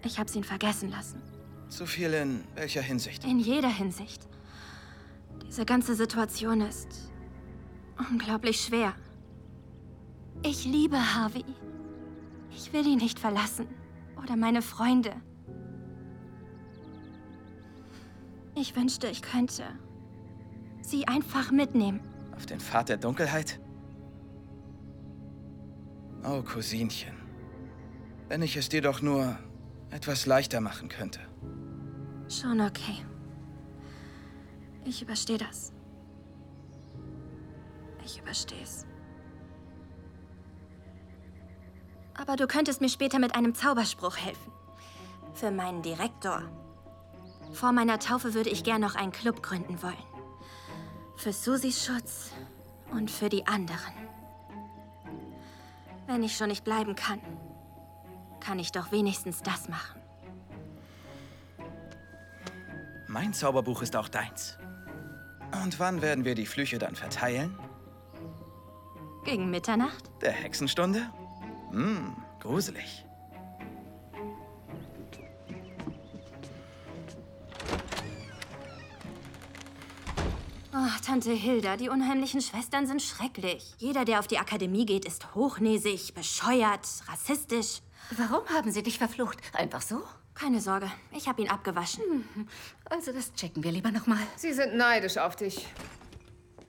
[0.04, 1.20] Ich hab's ihn vergessen lassen.
[1.68, 3.24] Zu viel in welcher Hinsicht?
[3.24, 4.28] In jeder Hinsicht.
[5.44, 7.10] Diese ganze Situation ist
[7.98, 8.94] unglaublich schwer.
[10.44, 11.44] Ich liebe Harvey.
[12.52, 13.66] Ich will ihn nicht verlassen.
[14.22, 15.14] Oder meine Freunde.
[18.54, 19.64] Ich wünschte, ich könnte
[20.80, 22.00] sie einfach mitnehmen.
[22.36, 23.58] Auf den Pfad der Dunkelheit?
[26.24, 27.14] Oh, Cousinchen.
[28.28, 29.38] Wenn ich es dir doch nur
[29.90, 31.20] etwas leichter machen könnte.
[32.28, 33.04] Schon okay.
[34.84, 35.72] Ich überstehe das.
[38.04, 38.86] Ich übersteh's.
[42.14, 44.52] Aber du könntest mir später mit einem Zauberspruch helfen.
[45.34, 46.42] Für meinen Direktor.
[47.52, 49.94] Vor meiner Taufe würde ich gern noch einen Club gründen wollen.
[51.16, 52.30] Für Susis Schutz
[52.90, 54.05] und für die anderen.
[56.06, 57.20] Wenn ich schon nicht bleiben kann,
[58.40, 60.00] kann ich doch wenigstens das machen.
[63.08, 64.58] Mein Zauberbuch ist auch deins.
[65.64, 67.58] Und wann werden wir die Flüche dann verteilen?
[69.24, 70.10] Gegen Mitternacht?
[70.20, 71.10] Der Hexenstunde?
[71.70, 73.05] Hm, gruselig.
[80.78, 83.74] Oh, Tante Hilda, die unheimlichen Schwestern sind schrecklich.
[83.78, 87.80] Jeder, der auf die Akademie geht, ist hochnäsig, bescheuert, rassistisch.
[88.10, 89.38] Warum haben sie dich verflucht?
[89.54, 90.02] Einfach so?
[90.34, 92.02] Keine Sorge, ich habe ihn abgewaschen.
[92.90, 94.18] Also das checken wir lieber noch mal.
[94.36, 95.66] Sie sind neidisch auf dich.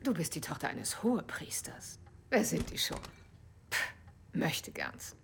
[0.03, 1.99] Du bist die Tochter eines Hohepriesters.
[2.30, 3.01] Wer sind die schon?
[3.70, 3.93] Pff,
[4.32, 5.18] möchte gern's.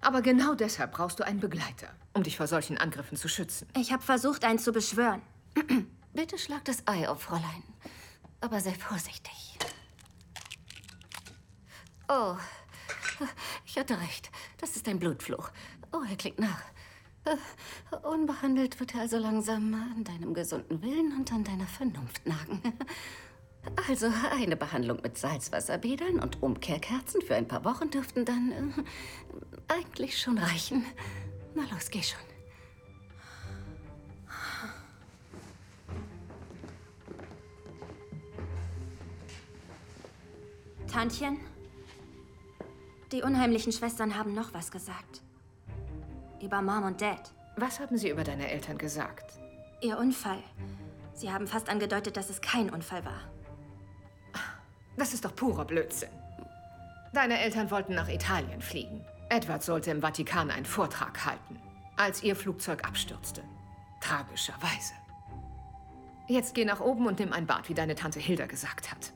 [0.00, 3.68] Aber genau deshalb brauchst du einen Begleiter, um dich vor solchen Angriffen zu schützen.
[3.76, 5.20] Ich habe versucht, einen zu beschwören.
[6.12, 7.62] Bitte schlag das Ei auf, Fräulein.
[8.40, 9.58] Aber sei vorsichtig.
[12.08, 12.36] Oh,
[13.66, 14.30] ich hatte recht.
[14.58, 15.50] Das ist ein Blutfluch.
[15.92, 16.62] Oh, er klingt nach.
[18.02, 22.62] Unbehandelt wird er also langsam an deinem gesunden Willen und an deiner Vernunft nagen.
[23.88, 30.18] Also eine Behandlung mit Salzwasserbädern und Umkehrkerzen für ein paar Wochen dürften dann äh, eigentlich
[30.18, 30.86] schon reichen.
[31.54, 32.29] Na los, geh schon.
[40.90, 41.38] Tantchen?
[43.12, 45.22] Die unheimlichen Schwestern haben noch was gesagt.
[46.42, 47.32] Über Mom und Dad.
[47.56, 49.38] Was haben sie über deine Eltern gesagt?
[49.82, 50.42] Ihr Unfall.
[51.14, 53.20] Sie haben fast angedeutet, dass es kein Unfall war.
[54.96, 56.10] Das ist doch purer Blödsinn.
[57.12, 59.04] Deine Eltern wollten nach Italien fliegen.
[59.28, 61.60] Edward sollte im Vatikan einen Vortrag halten,
[61.96, 63.42] als ihr Flugzeug abstürzte.
[64.00, 64.94] Tragischerweise.
[66.26, 69.12] Jetzt geh nach oben und nimm ein Bad, wie deine Tante Hilda gesagt hat.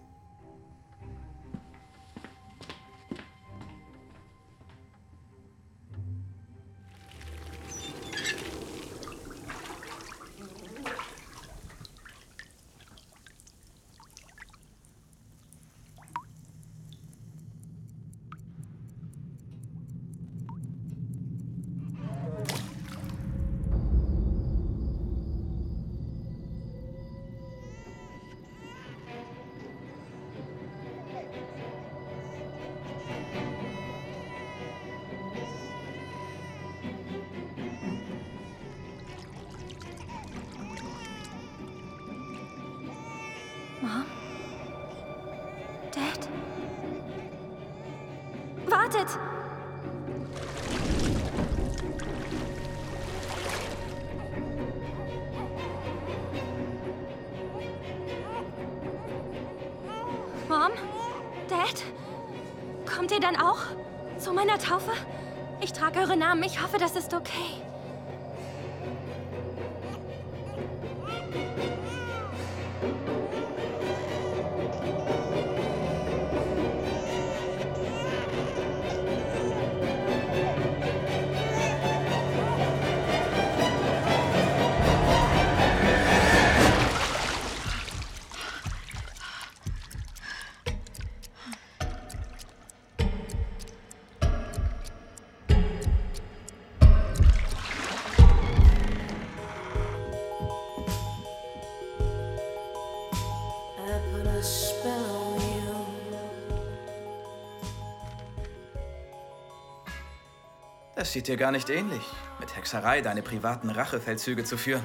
[43.81, 44.05] Mom?
[45.93, 46.29] Dad?
[48.67, 49.19] Wartet!
[60.49, 60.71] Mom?
[61.49, 61.83] Dad?
[62.87, 63.59] Kommt ihr dann auch?
[64.19, 64.93] Zu meiner Taufe?
[65.61, 66.43] Ich trage eure Namen.
[66.45, 67.63] Ich hoffe, das ist okay.
[111.15, 112.03] Sieht dir gar nicht ähnlich,
[112.41, 114.83] mit Hexerei deine privaten Rachefeldzüge zu führen.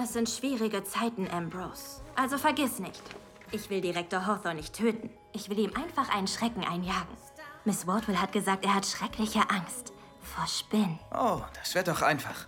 [0.00, 2.00] Es sind schwierige Zeiten, Ambrose.
[2.14, 3.02] Also vergiss nicht.
[3.50, 5.10] Ich will Direktor Hawthorne nicht töten.
[5.32, 7.16] Ich will ihm einfach einen Schrecken einjagen.
[7.64, 11.00] Miss Wardwell hat gesagt, er hat schreckliche Angst vor Spinnen.
[11.12, 12.46] Oh, das wird doch einfach.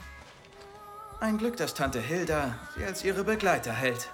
[1.19, 4.09] Ein Glück, dass Tante Hilda sie als ihre Begleiter hält.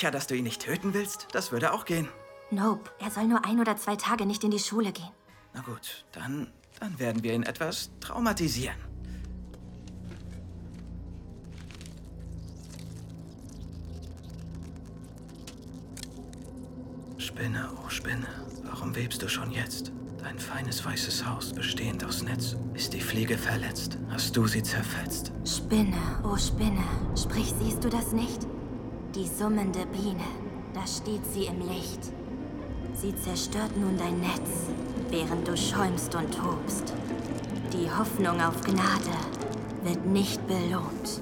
[0.00, 1.28] Sicher, dass du ihn nicht töten willst?
[1.32, 2.08] Das würde auch gehen.
[2.50, 5.10] Nope, er soll nur ein oder zwei Tage nicht in die Schule gehen.
[5.52, 8.76] Na gut, dann, dann werden wir ihn etwas traumatisieren.
[17.18, 18.26] Spinne, oh Spinne,
[18.64, 19.92] warum webst du schon jetzt?
[20.16, 22.56] Dein feines weißes Haus, bestehend aus Netz.
[22.72, 23.98] Ist die Fliege verletzt?
[24.08, 25.30] Hast du sie zerfetzt?
[25.44, 26.84] Spinne, oh Spinne,
[27.14, 28.46] sprich, siehst du das nicht?
[29.16, 30.22] Die summende Biene,
[30.72, 32.12] da steht sie im Licht.
[32.94, 34.68] Sie zerstört nun dein Netz,
[35.08, 36.94] während du schäumst und tobst.
[37.72, 39.18] Die Hoffnung auf Gnade
[39.82, 41.20] wird nicht belohnt.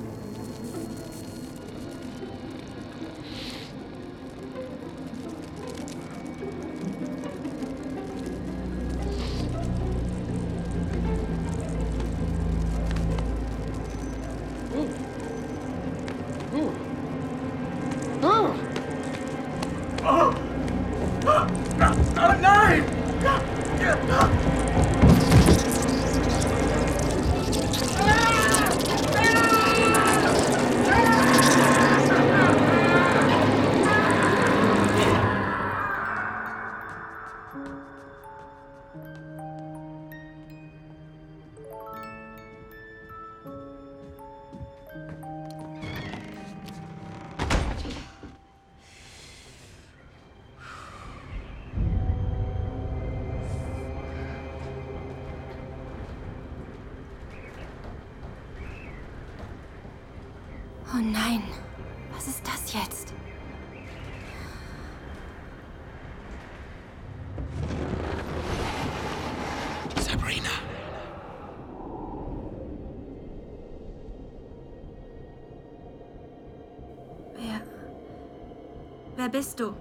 [79.38, 79.72] Bist du?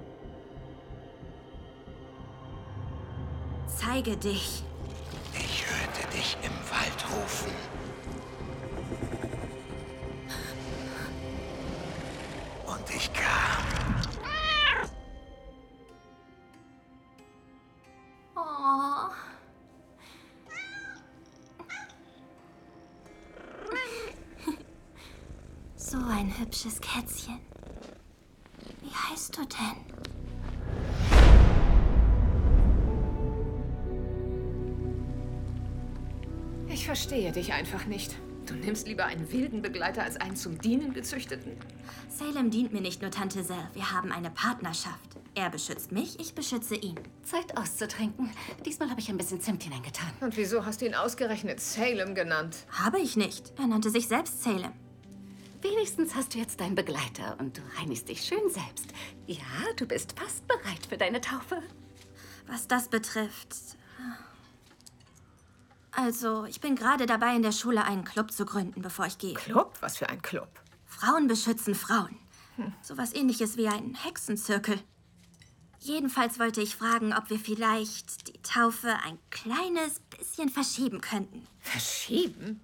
[3.66, 4.64] Zeige dich.
[5.34, 7.52] Ich hörte dich im Wald rufen.
[12.68, 13.64] Und ich kam.
[18.36, 19.10] Oh.
[25.76, 27.57] So ein hübsches Kätzchen.
[29.18, 29.76] Wie heißt du denn?
[36.72, 38.16] Ich verstehe dich einfach nicht.
[38.46, 41.54] Du nimmst lieber einen wilden Begleiter als einen zum Dienen gezüchteten.
[42.10, 43.58] Salem dient mir nicht nur, Tante Sel.
[43.74, 45.18] Wir haben eine Partnerschaft.
[45.34, 47.00] Er beschützt mich, ich beschütze ihn.
[47.24, 48.30] Zeit auszutrinken.
[48.66, 50.12] Diesmal habe ich ein bisschen Zimt hineingetan.
[50.22, 52.56] Und wieso hast du ihn ausgerechnet Salem genannt?
[52.70, 53.52] Habe ich nicht.
[53.58, 54.74] Er nannte sich selbst Salem.
[55.88, 58.88] Wenigstens hast du jetzt deinen Begleiter und du reinigst dich schön selbst.
[59.26, 59.46] Ja,
[59.78, 61.64] du bist fast bereit für deine Taufe.
[62.46, 63.56] Was das betrifft.
[65.92, 69.36] Also, ich bin gerade dabei, in der Schule einen Club zu gründen, bevor ich gehe.
[69.36, 69.78] Club?
[69.80, 70.50] Was für ein Club?
[70.86, 72.20] Frauen beschützen Frauen.
[72.82, 74.82] Sowas ähnliches wie ein Hexenzirkel.
[75.80, 81.48] Jedenfalls wollte ich fragen, ob wir vielleicht die Taufe ein kleines bisschen verschieben könnten.
[81.62, 82.60] Verschieben?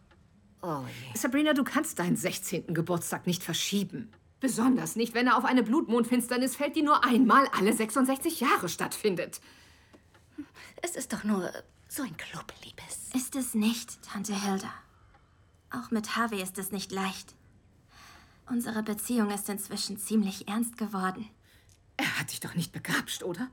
[0.66, 2.74] Oh Sabrina, du kannst deinen 16.
[2.74, 4.10] Geburtstag nicht verschieben.
[4.40, 9.42] Besonders nicht, wenn er auf eine Blutmondfinsternis fällt, die nur einmal alle 66 Jahre stattfindet.
[10.82, 11.52] Es ist doch nur
[11.90, 13.10] so ein Club, Liebes.
[13.14, 14.74] Ist es nicht, Tante Hilda.
[15.70, 17.36] Auch mit Harvey ist es nicht leicht.
[18.50, 21.30] Unsere Beziehung ist inzwischen ziemlich ernst geworden.
[21.98, 23.50] Er hat dich doch nicht begrapscht, oder?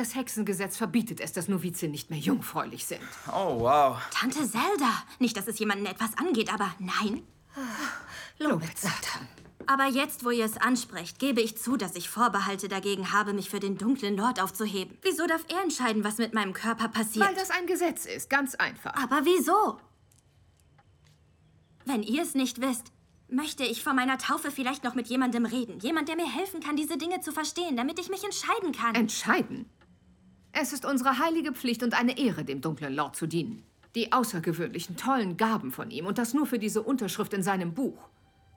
[0.00, 3.02] Das Hexengesetz verbietet es, dass Novizien nicht mehr jungfräulich sind.
[3.28, 3.98] Oh, wow.
[4.10, 5.04] Tante Zelda!
[5.18, 7.22] Nicht, dass es jemanden etwas angeht, aber nein.
[8.38, 9.28] Lobet Satan.
[9.66, 13.50] Aber jetzt, wo ihr es ansprecht, gebe ich zu, dass ich Vorbehalte dagegen habe, mich
[13.50, 14.96] für den dunklen Lord aufzuheben.
[15.02, 17.26] Wieso darf er entscheiden, was mit meinem Körper passiert?
[17.26, 18.94] Weil das ein Gesetz ist, ganz einfach.
[18.94, 19.78] Aber wieso?
[21.84, 22.90] Wenn ihr es nicht wisst,
[23.28, 25.78] möchte ich vor meiner Taufe vielleicht noch mit jemandem reden.
[25.80, 28.94] Jemand, der mir helfen kann, diese Dinge zu verstehen, damit ich mich entscheiden kann.
[28.94, 29.68] Entscheiden?
[30.52, 33.62] Es ist unsere heilige Pflicht und eine Ehre, dem dunklen Lord zu dienen.
[33.94, 38.08] Die außergewöhnlichen, tollen Gaben von ihm und das nur für diese Unterschrift in seinem Buch.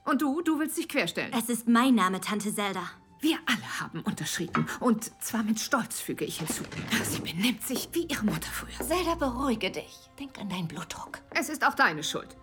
[0.05, 1.31] Und du, du willst dich querstellen.
[1.37, 2.83] Es ist mein Name, Tante Zelda.
[3.21, 4.67] Wir alle haben unterschrieben.
[4.79, 6.63] Und zwar mit Stolz, füge ich hinzu.
[7.03, 8.85] Sie benimmt sich wie ihre Mutter früher.
[8.85, 10.09] Zelda, beruhige dich.
[10.19, 11.19] Denk an deinen Blutdruck.
[11.29, 12.35] Es ist auch deine Schuld.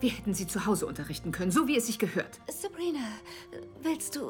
[0.00, 2.40] Wir hätten sie zu Hause unterrichten können, so wie es sich gehört.
[2.48, 3.06] Sabrina,
[3.82, 4.28] willst du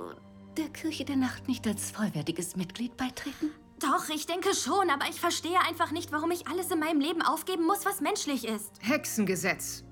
[0.58, 3.50] der Kirche der Nacht nicht als vollwertiges Mitglied beitreten?
[3.86, 7.22] Doch, ich denke schon, aber ich verstehe einfach nicht, warum ich alles in meinem Leben
[7.22, 8.70] aufgeben muss, was menschlich ist.
[8.80, 9.84] Hexengesetz.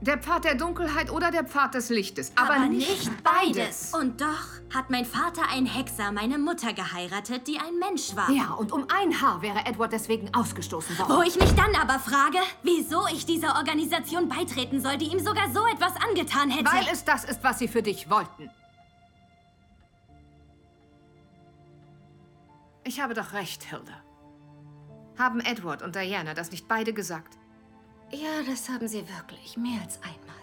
[0.00, 2.30] Der Pfad der Dunkelheit oder der Pfad des Lichtes.
[2.36, 3.94] Aber, nicht beides.
[3.94, 8.30] Und doch hat mein Vater ein Hexer meine Mutter geheiratet, die ein Mensch war.
[8.30, 11.16] Ja, und um ein Haar wäre Edward deswegen ausgestoßen worden.
[11.16, 15.50] Wo ich mich dann aber frage, wieso ich dieser Organisation beitreten soll, die ihm sogar
[15.54, 16.70] so etwas angetan hätte.
[16.70, 18.50] Weil es das ist, was sie für dich wollten.
[22.86, 24.00] Ich habe doch recht, Hilda.
[25.18, 27.36] Haben Edward und Diana das nicht beide gesagt?
[28.12, 29.56] Ja, das haben sie wirklich.
[29.56, 30.36] Mehr als einmal.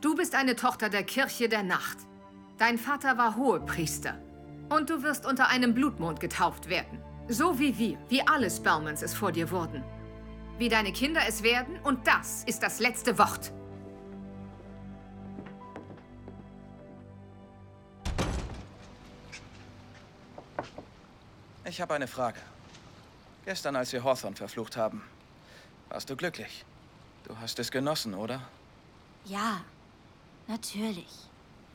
[0.00, 1.98] Du bist eine Tochter der Kirche der Nacht.
[2.56, 4.16] Dein Vater war Hohepriester.
[4.68, 7.02] Und du wirst unter einem Blutmond getauft werden.
[7.26, 9.82] So wie wir, wie alle Spellmans es vor dir wurden.
[10.56, 13.52] Wie deine Kinder es werden, und das ist das letzte Wort.
[21.68, 22.40] Ich habe eine Frage.
[23.44, 25.02] Gestern, als wir Hawthorne verflucht haben,
[25.90, 26.64] warst du glücklich?
[27.24, 28.40] Du hast es genossen, oder?
[29.26, 29.60] Ja,
[30.46, 31.08] natürlich.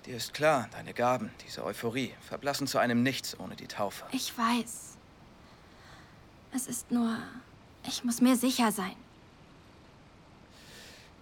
[0.07, 4.03] Dir ist klar, deine Gaben, diese Euphorie, verblassen zu einem Nichts ohne die Taufe.
[4.11, 4.97] Ich weiß.
[6.55, 7.17] Es ist nur,
[7.87, 8.95] ich muss mir sicher sein.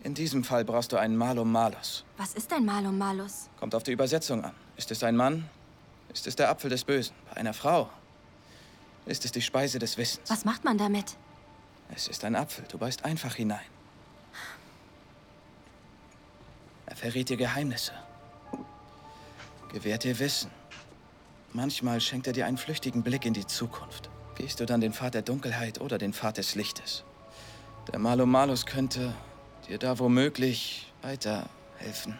[0.03, 2.05] In diesem Fall brauchst du einen Malum Malus.
[2.17, 3.49] Was ist ein Malum Malus?
[3.59, 4.53] Kommt auf die Übersetzung an.
[4.77, 5.49] Ist es ein Mann?
[6.13, 7.13] Ist es der Apfel des Bösen?
[7.29, 7.89] Bei einer Frau?
[9.05, 10.29] Ist es die Speise des Wissens?
[10.29, 11.17] Was macht man damit?
[11.93, 12.65] Es ist ein Apfel.
[12.69, 13.65] Du beißt einfach hinein.
[16.85, 17.93] Er verrät dir Geheimnisse.
[19.71, 20.51] Gewährt dir Wissen.
[21.53, 24.09] Manchmal schenkt er dir einen flüchtigen Blick in die Zukunft.
[24.35, 27.03] Gehst du dann den Pfad der Dunkelheit oder den Pfad des Lichtes?
[27.91, 29.13] Der Malum Malus könnte
[29.67, 32.17] dir da womöglich weiterhelfen.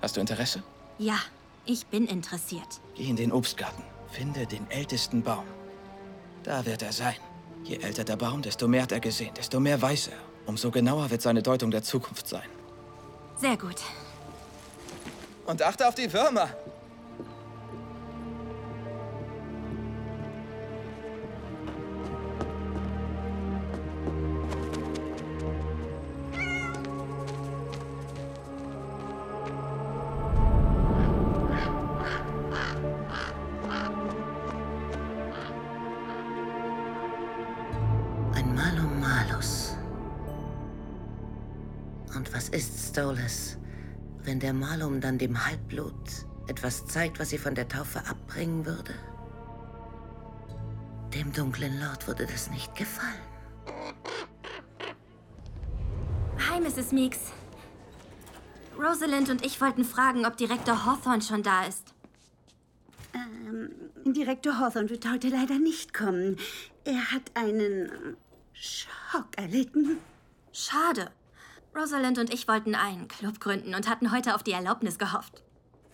[0.00, 0.62] Hast du Interesse?
[0.98, 1.18] Ja,
[1.64, 2.80] ich bin interessiert.
[2.94, 3.82] Geh in den Obstgarten.
[4.12, 5.46] Finde den ältesten Baum.
[6.44, 7.16] Da wird er sein.
[7.64, 10.18] Je älter der Baum, desto mehr hat er gesehen, desto mehr weiß er.
[10.46, 12.48] Umso genauer wird seine Deutung der Zukunft sein.
[13.40, 13.80] Sehr gut.
[15.46, 16.50] Und achte auf die Würmer.
[44.92, 48.92] Malum dann dem Halbblut etwas zeigt, was sie von der Taufe abbringen würde?
[51.14, 53.22] Dem dunklen Lord würde das nicht gefallen.
[56.50, 56.92] Hi, Mrs.
[56.92, 57.32] Meeks.
[58.78, 61.94] Rosalind und ich wollten fragen, ob Direktor Hawthorne schon da ist.
[63.14, 63.70] Ähm,
[64.12, 66.36] Direktor Hawthorne wird heute leider nicht kommen.
[66.84, 68.16] Er hat einen
[68.52, 69.98] Schock erlitten.
[70.52, 71.10] Schade.
[71.74, 75.42] Rosalind und ich wollten einen Club gründen und hatten heute auf die Erlaubnis gehofft.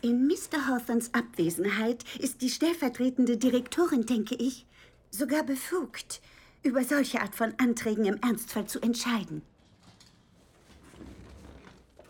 [0.00, 0.66] In Mr.
[0.66, 4.66] Hawthorns Abwesenheit ist die stellvertretende Direktorin, denke ich,
[5.10, 6.20] sogar befugt,
[6.62, 9.42] über solche Art von Anträgen im Ernstfall zu entscheiden.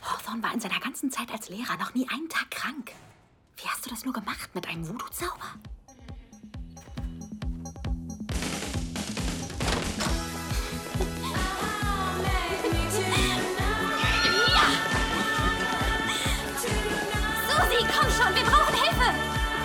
[0.03, 2.93] Hawthorne war in seiner ganzen Zeit als Lehrer noch nie einen Tag krank.
[3.57, 5.59] Wie hast du das nur gemacht mit einem Voodoo-Zauber?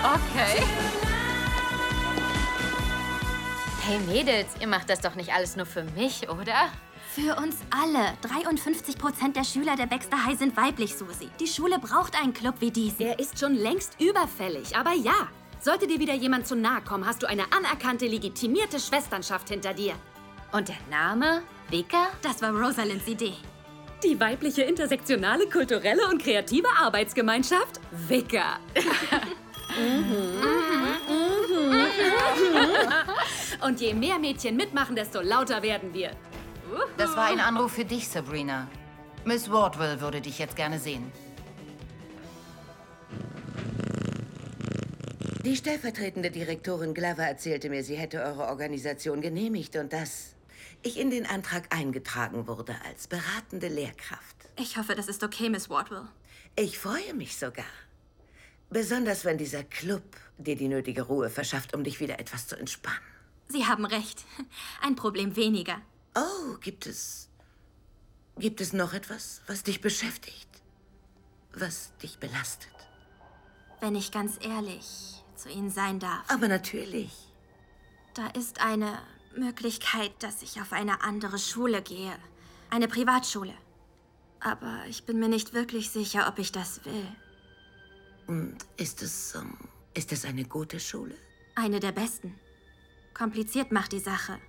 [0.04, 0.62] Okay.
[3.86, 6.70] Hey Mädels, ihr macht das doch nicht alles nur für mich, oder?
[7.16, 8.18] Für uns alle.
[8.22, 11.30] 53 Prozent der Schüler der Baxter High sind weiblich, Susi.
[11.39, 12.97] Die Schule braucht einen Club wie diesen.
[12.97, 15.30] Der ist schon längst überfällig, aber ja.
[15.62, 19.93] Sollte dir wieder jemand zu nahe kommen, hast du eine anerkannte, legitimierte Schwesternschaft hinter dir.
[20.51, 21.43] Und der Name?
[21.70, 22.08] Vika?
[22.22, 23.36] Das war Rosalinds Idee.
[24.04, 28.60] Die weibliche intersektionale, kulturelle und kreative Arbeitsgemeinschaft Vika.
[33.61, 36.11] Und je mehr Mädchen mitmachen, desto lauter werden wir.
[36.97, 38.67] Das war ein Anruf für dich, Sabrina.
[39.26, 41.11] Miss Wardwell würde dich jetzt gerne sehen.
[45.45, 50.36] Die stellvertretende Direktorin Glover erzählte mir, sie hätte eure Organisation genehmigt und dass
[50.84, 54.36] ich in den Antrag eingetragen wurde als beratende Lehrkraft.
[54.57, 56.07] Ich hoffe, das ist okay, Miss Wardwell.
[56.55, 57.65] Ich freue mich sogar.
[58.74, 62.97] Besonders wenn dieser Club dir die nötige Ruhe verschafft, um dich wieder etwas zu entspannen.
[63.47, 64.26] Sie haben recht.
[64.82, 65.80] Ein Problem weniger.
[66.15, 67.30] Oh, gibt es.
[68.38, 70.49] Gibt es noch etwas, was dich beschäftigt?
[71.53, 72.71] Was dich belastet?
[73.80, 76.28] Wenn ich ganz ehrlich zu Ihnen sein darf.
[76.28, 77.11] Aber natürlich.
[78.15, 78.97] Da ist eine
[79.36, 82.15] Möglichkeit, dass ich auf eine andere Schule gehe.
[82.71, 83.53] Eine Privatschule.
[84.39, 87.07] Aber ich bin mir nicht wirklich sicher, ob ich das will.
[88.28, 89.57] Und ist es, ähm,
[89.93, 91.15] ist es eine gute Schule?
[91.55, 92.36] Eine der besten.
[93.13, 94.39] Kompliziert macht die Sache,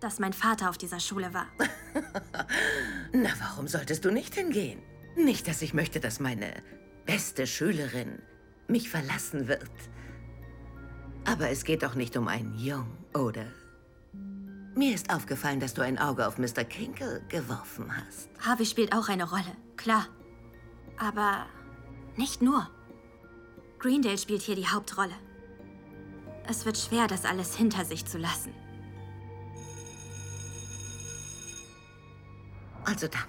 [0.00, 1.46] dass mein Vater auf dieser Schule war.
[3.12, 4.80] Na, warum solltest du nicht hingehen?
[5.16, 6.52] Nicht, dass ich möchte, dass meine
[7.06, 8.20] beste Schülerin
[8.68, 9.70] mich verlassen wird.
[11.24, 13.46] Aber es geht doch nicht um einen Jung, oder?
[14.74, 16.64] Mir ist aufgefallen, dass du ein Auge auf Mr.
[16.64, 18.28] Kinkle geworfen hast.
[18.40, 20.06] Harvey spielt auch eine Rolle, klar.
[20.98, 21.46] Aber
[22.16, 22.68] nicht nur.
[23.78, 25.14] Greendale spielt hier die Hauptrolle.
[26.48, 28.52] Es wird schwer, das alles hinter sich zu lassen.
[32.84, 33.24] Also dann.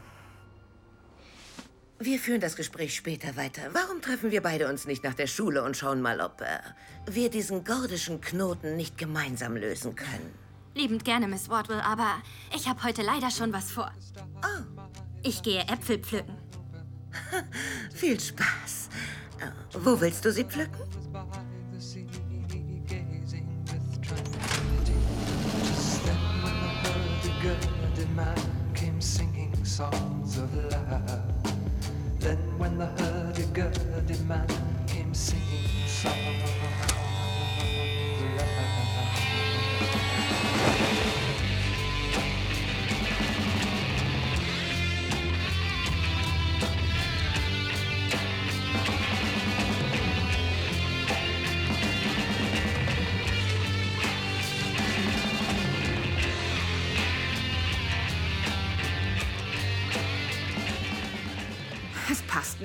[2.00, 3.64] Wir führen das Gespräch später weiter.
[3.74, 6.60] Warum treffen wir beide uns nicht nach der Schule und schauen mal, ob äh,
[7.08, 10.32] wir diesen gordischen Knoten nicht gemeinsam lösen können?
[10.76, 12.22] Liebend gerne, Miss Wardwell, aber
[12.56, 13.91] ich habe heute leider schon was vor.
[14.43, 14.64] Oh.
[15.24, 16.38] Ich gehe Äpfel pflücken.
[17.93, 18.89] Viel Spaß.
[19.40, 20.82] Äh, wo willst du sie pflücken?
[29.78, 31.22] songs of love.
[32.20, 34.57] Then when the hurdy-gurdy man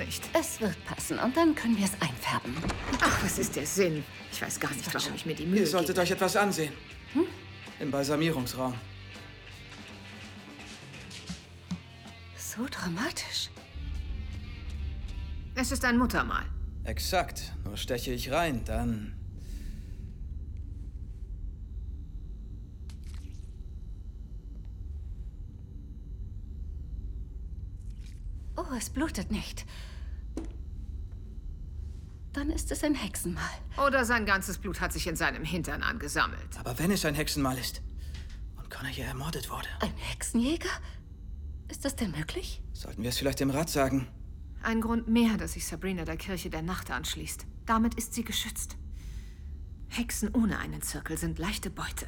[0.05, 0.23] nicht.
[0.33, 2.55] Es wird passen und dann können wir es einfärben.
[3.01, 4.03] Ach, was ist der Sinn?
[4.31, 6.01] Ich weiß gar nicht, warum ich mir die Mühe Ihr solltet gebe.
[6.01, 6.73] euch etwas ansehen.
[7.13, 7.25] Hm?
[7.79, 8.73] Im Balsamierungsraum.
[12.37, 13.49] So dramatisch.
[15.55, 16.45] Es ist ein Muttermal.
[16.83, 17.53] Exakt.
[17.63, 19.13] Nur steche ich rein, dann.
[28.55, 29.65] Oh, es blutet nicht.
[32.33, 33.43] Dann ist es ein Hexenmal.
[33.85, 36.57] Oder sein ganzes Blut hat sich in seinem Hintern angesammelt.
[36.59, 37.81] Aber wenn es ein Hexenmal ist
[38.57, 40.69] und Connor hier ermordet wurde, Ein Hexenjäger?
[41.69, 42.61] Ist das denn möglich?
[42.73, 44.07] sollten wir es vielleicht dem Rat sagen.
[44.63, 47.45] Ein Grund mehr, dass sich Sabrina der Kirche der Nacht anschließt.
[47.65, 48.77] Damit ist sie geschützt.
[49.89, 52.07] Hexen ohne einen Zirkel sind leichte Beute.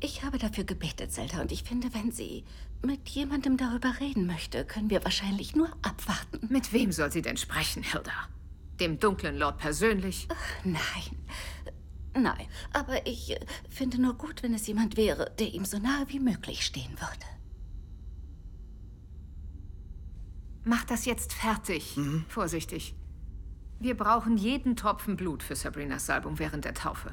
[0.00, 2.44] Ich habe dafür gebetet, Zelda, und ich finde, wenn sie
[2.82, 6.48] mit jemandem darüber reden möchte, können wir wahrscheinlich nur abwarten.
[6.50, 8.12] Mit wem soll sie denn sprechen, Hilda?
[8.80, 10.28] Dem dunklen Lord persönlich?
[10.64, 11.24] Nein.
[12.16, 16.06] Nein, aber ich äh, finde nur gut, wenn es jemand wäre, der ihm so nahe
[16.08, 17.26] wie möglich stehen würde.
[20.64, 21.98] Mach das jetzt fertig.
[22.28, 22.94] Vorsichtig.
[23.80, 27.12] Wir brauchen jeden Tropfen Blut für Sabrinas Salbung während der Taufe.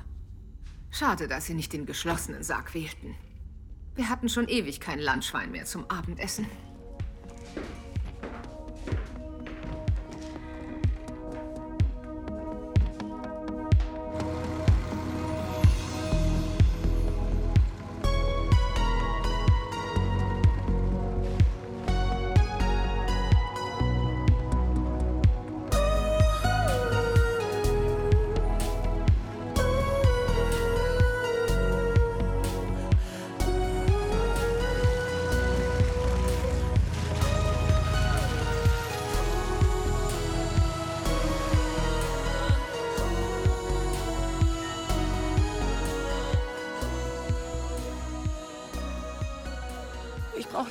[0.91, 3.15] Schade, dass Sie nicht den geschlossenen Sarg wählten.
[3.95, 6.45] Wir hatten schon ewig kein Landschwein mehr zum Abendessen.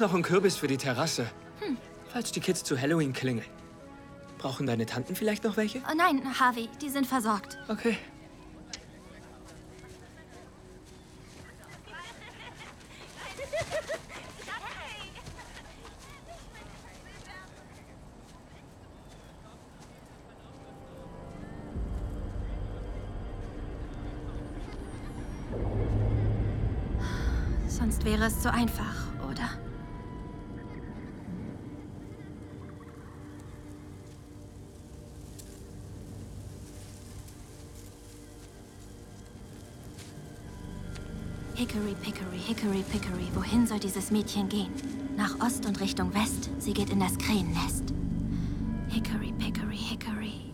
[0.00, 1.26] Noch einen Kürbis für die Terrasse.
[1.60, 1.76] Hm.
[2.08, 3.46] Falls die Kids zu Halloween klingeln.
[4.38, 5.78] Brauchen deine Tanten vielleicht noch welche?
[5.80, 7.58] Oh nein, Harvey, die sind versorgt.
[7.68, 7.98] Okay.
[27.68, 28.99] Sonst wäre es zu einfach,
[41.60, 43.28] Hickory, Pickory, Hickory, Pickory.
[43.34, 44.72] Wohin soll dieses Mädchen gehen?
[45.18, 46.48] Nach Ost und Richtung West.
[46.58, 47.92] Sie geht in das Krähennest.
[48.88, 50.49] Hickory, Pickory, Hickory,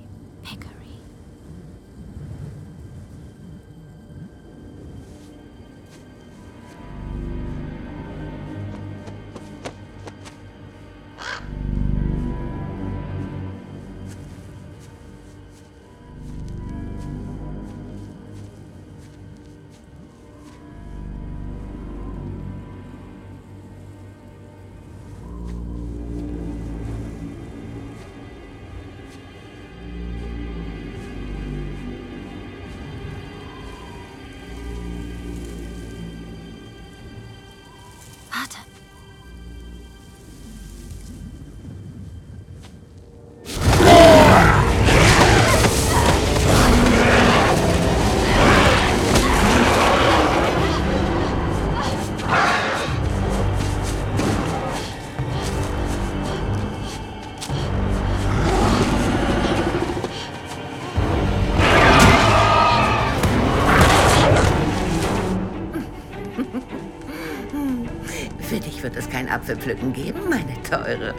[68.41, 71.15] Für dich wird es kein Apfelpflücken geben, meine Teure.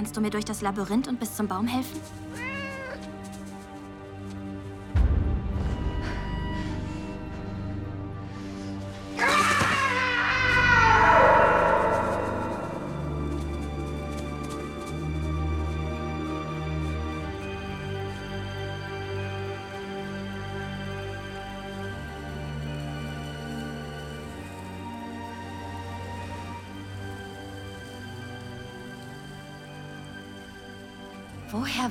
[0.00, 2.00] Kannst du mir durch das Labyrinth und bis zum Baum helfen?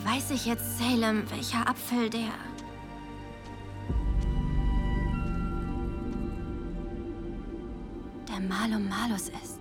[0.06, 2.30] Weiß ich jetzt, Salem, welcher Apfel der...
[8.28, 9.59] der Malum Malus ist?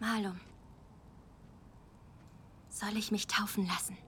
[0.00, 0.40] Malum.
[2.70, 3.98] Soll ich mich taufen lassen?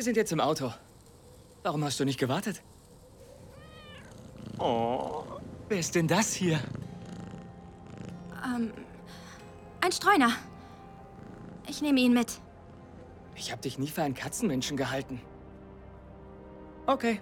[0.00, 0.72] Sie sind jetzt im Auto.
[1.62, 2.62] Warum hast du nicht gewartet?
[4.58, 5.24] Oh,
[5.68, 6.58] wer ist denn das hier?
[8.42, 8.72] Ähm,
[9.82, 10.30] ein Streuner.
[11.68, 12.40] Ich nehme ihn mit.
[13.34, 15.20] Ich habe dich nie für einen Katzenmenschen gehalten.
[16.86, 17.20] Okay.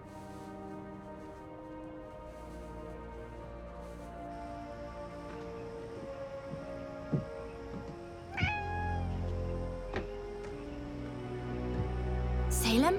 [12.68, 12.98] Salem?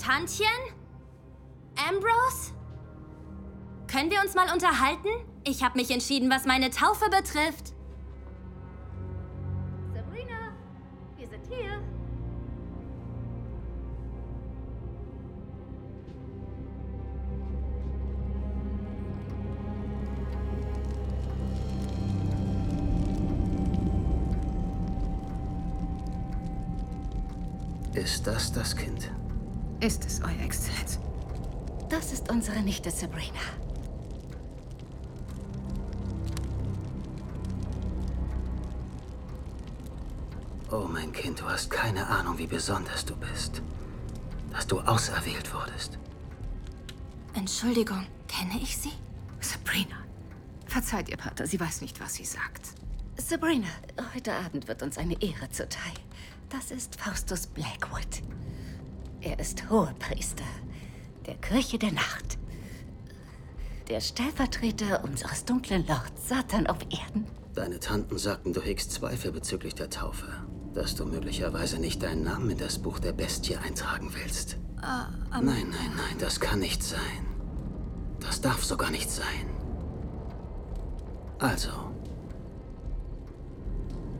[0.00, 0.46] Tantchen?
[1.76, 2.52] Ambrose?
[3.88, 5.08] Können wir uns mal unterhalten?
[5.44, 7.73] Ich habe mich entschieden, was meine Taufe betrifft.
[28.24, 29.10] Ist das das Kind?
[29.80, 30.98] Ist es, Euer Exzellenz?
[31.90, 33.38] Das ist unsere Nichte Sabrina.
[40.70, 43.60] Oh, mein Kind, du hast keine Ahnung, wie besonders du bist.
[44.50, 45.98] Dass du auserwählt wurdest.
[47.34, 48.92] Entschuldigung, kenne ich Sie?
[49.40, 49.96] Sabrina.
[50.64, 52.68] Verzeiht ihr, Pater, sie weiß nicht, was sie sagt.
[53.18, 53.68] Sabrina,
[54.14, 55.92] heute Abend wird uns eine Ehre zuteil.
[56.50, 58.03] Das ist Faustus Blackwood.
[59.24, 60.44] Er ist Hohepriester
[61.24, 62.36] der Kirche der Nacht.
[63.88, 67.26] Der Stellvertreter unseres dunklen Lords Satan auf Erden.
[67.54, 70.26] Deine Tanten sagten, du hegst Zweifel bezüglich der Taufe.
[70.74, 74.58] Dass du möglicherweise nicht deinen Namen in das Buch der Bestie eintragen willst.
[74.82, 77.00] Äh, Nein, nein, nein, das kann nicht sein.
[78.20, 79.48] Das darf sogar nicht sein.
[81.38, 81.70] Also,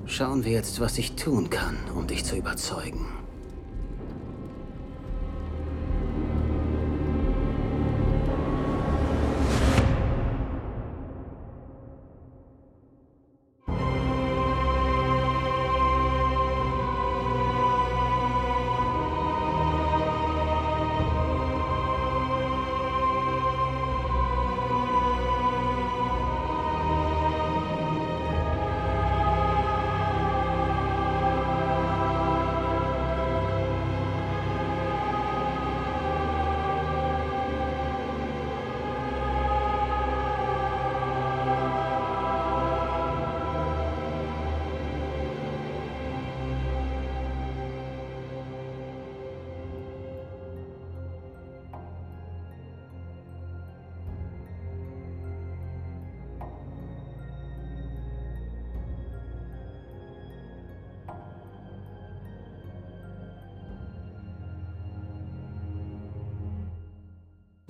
[0.07, 3.07] schauen wir jetzt, was ich tun kann, um dich zu überzeugen.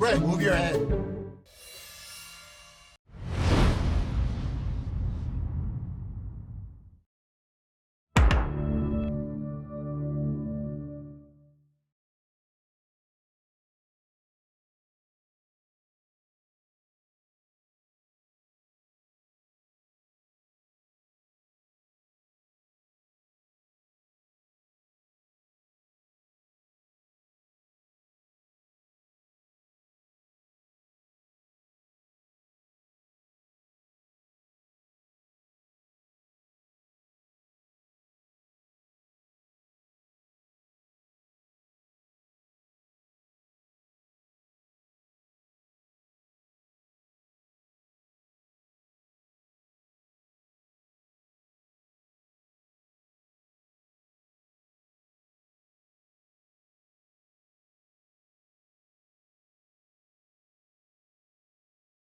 [0.04, 0.93] Red, move your head.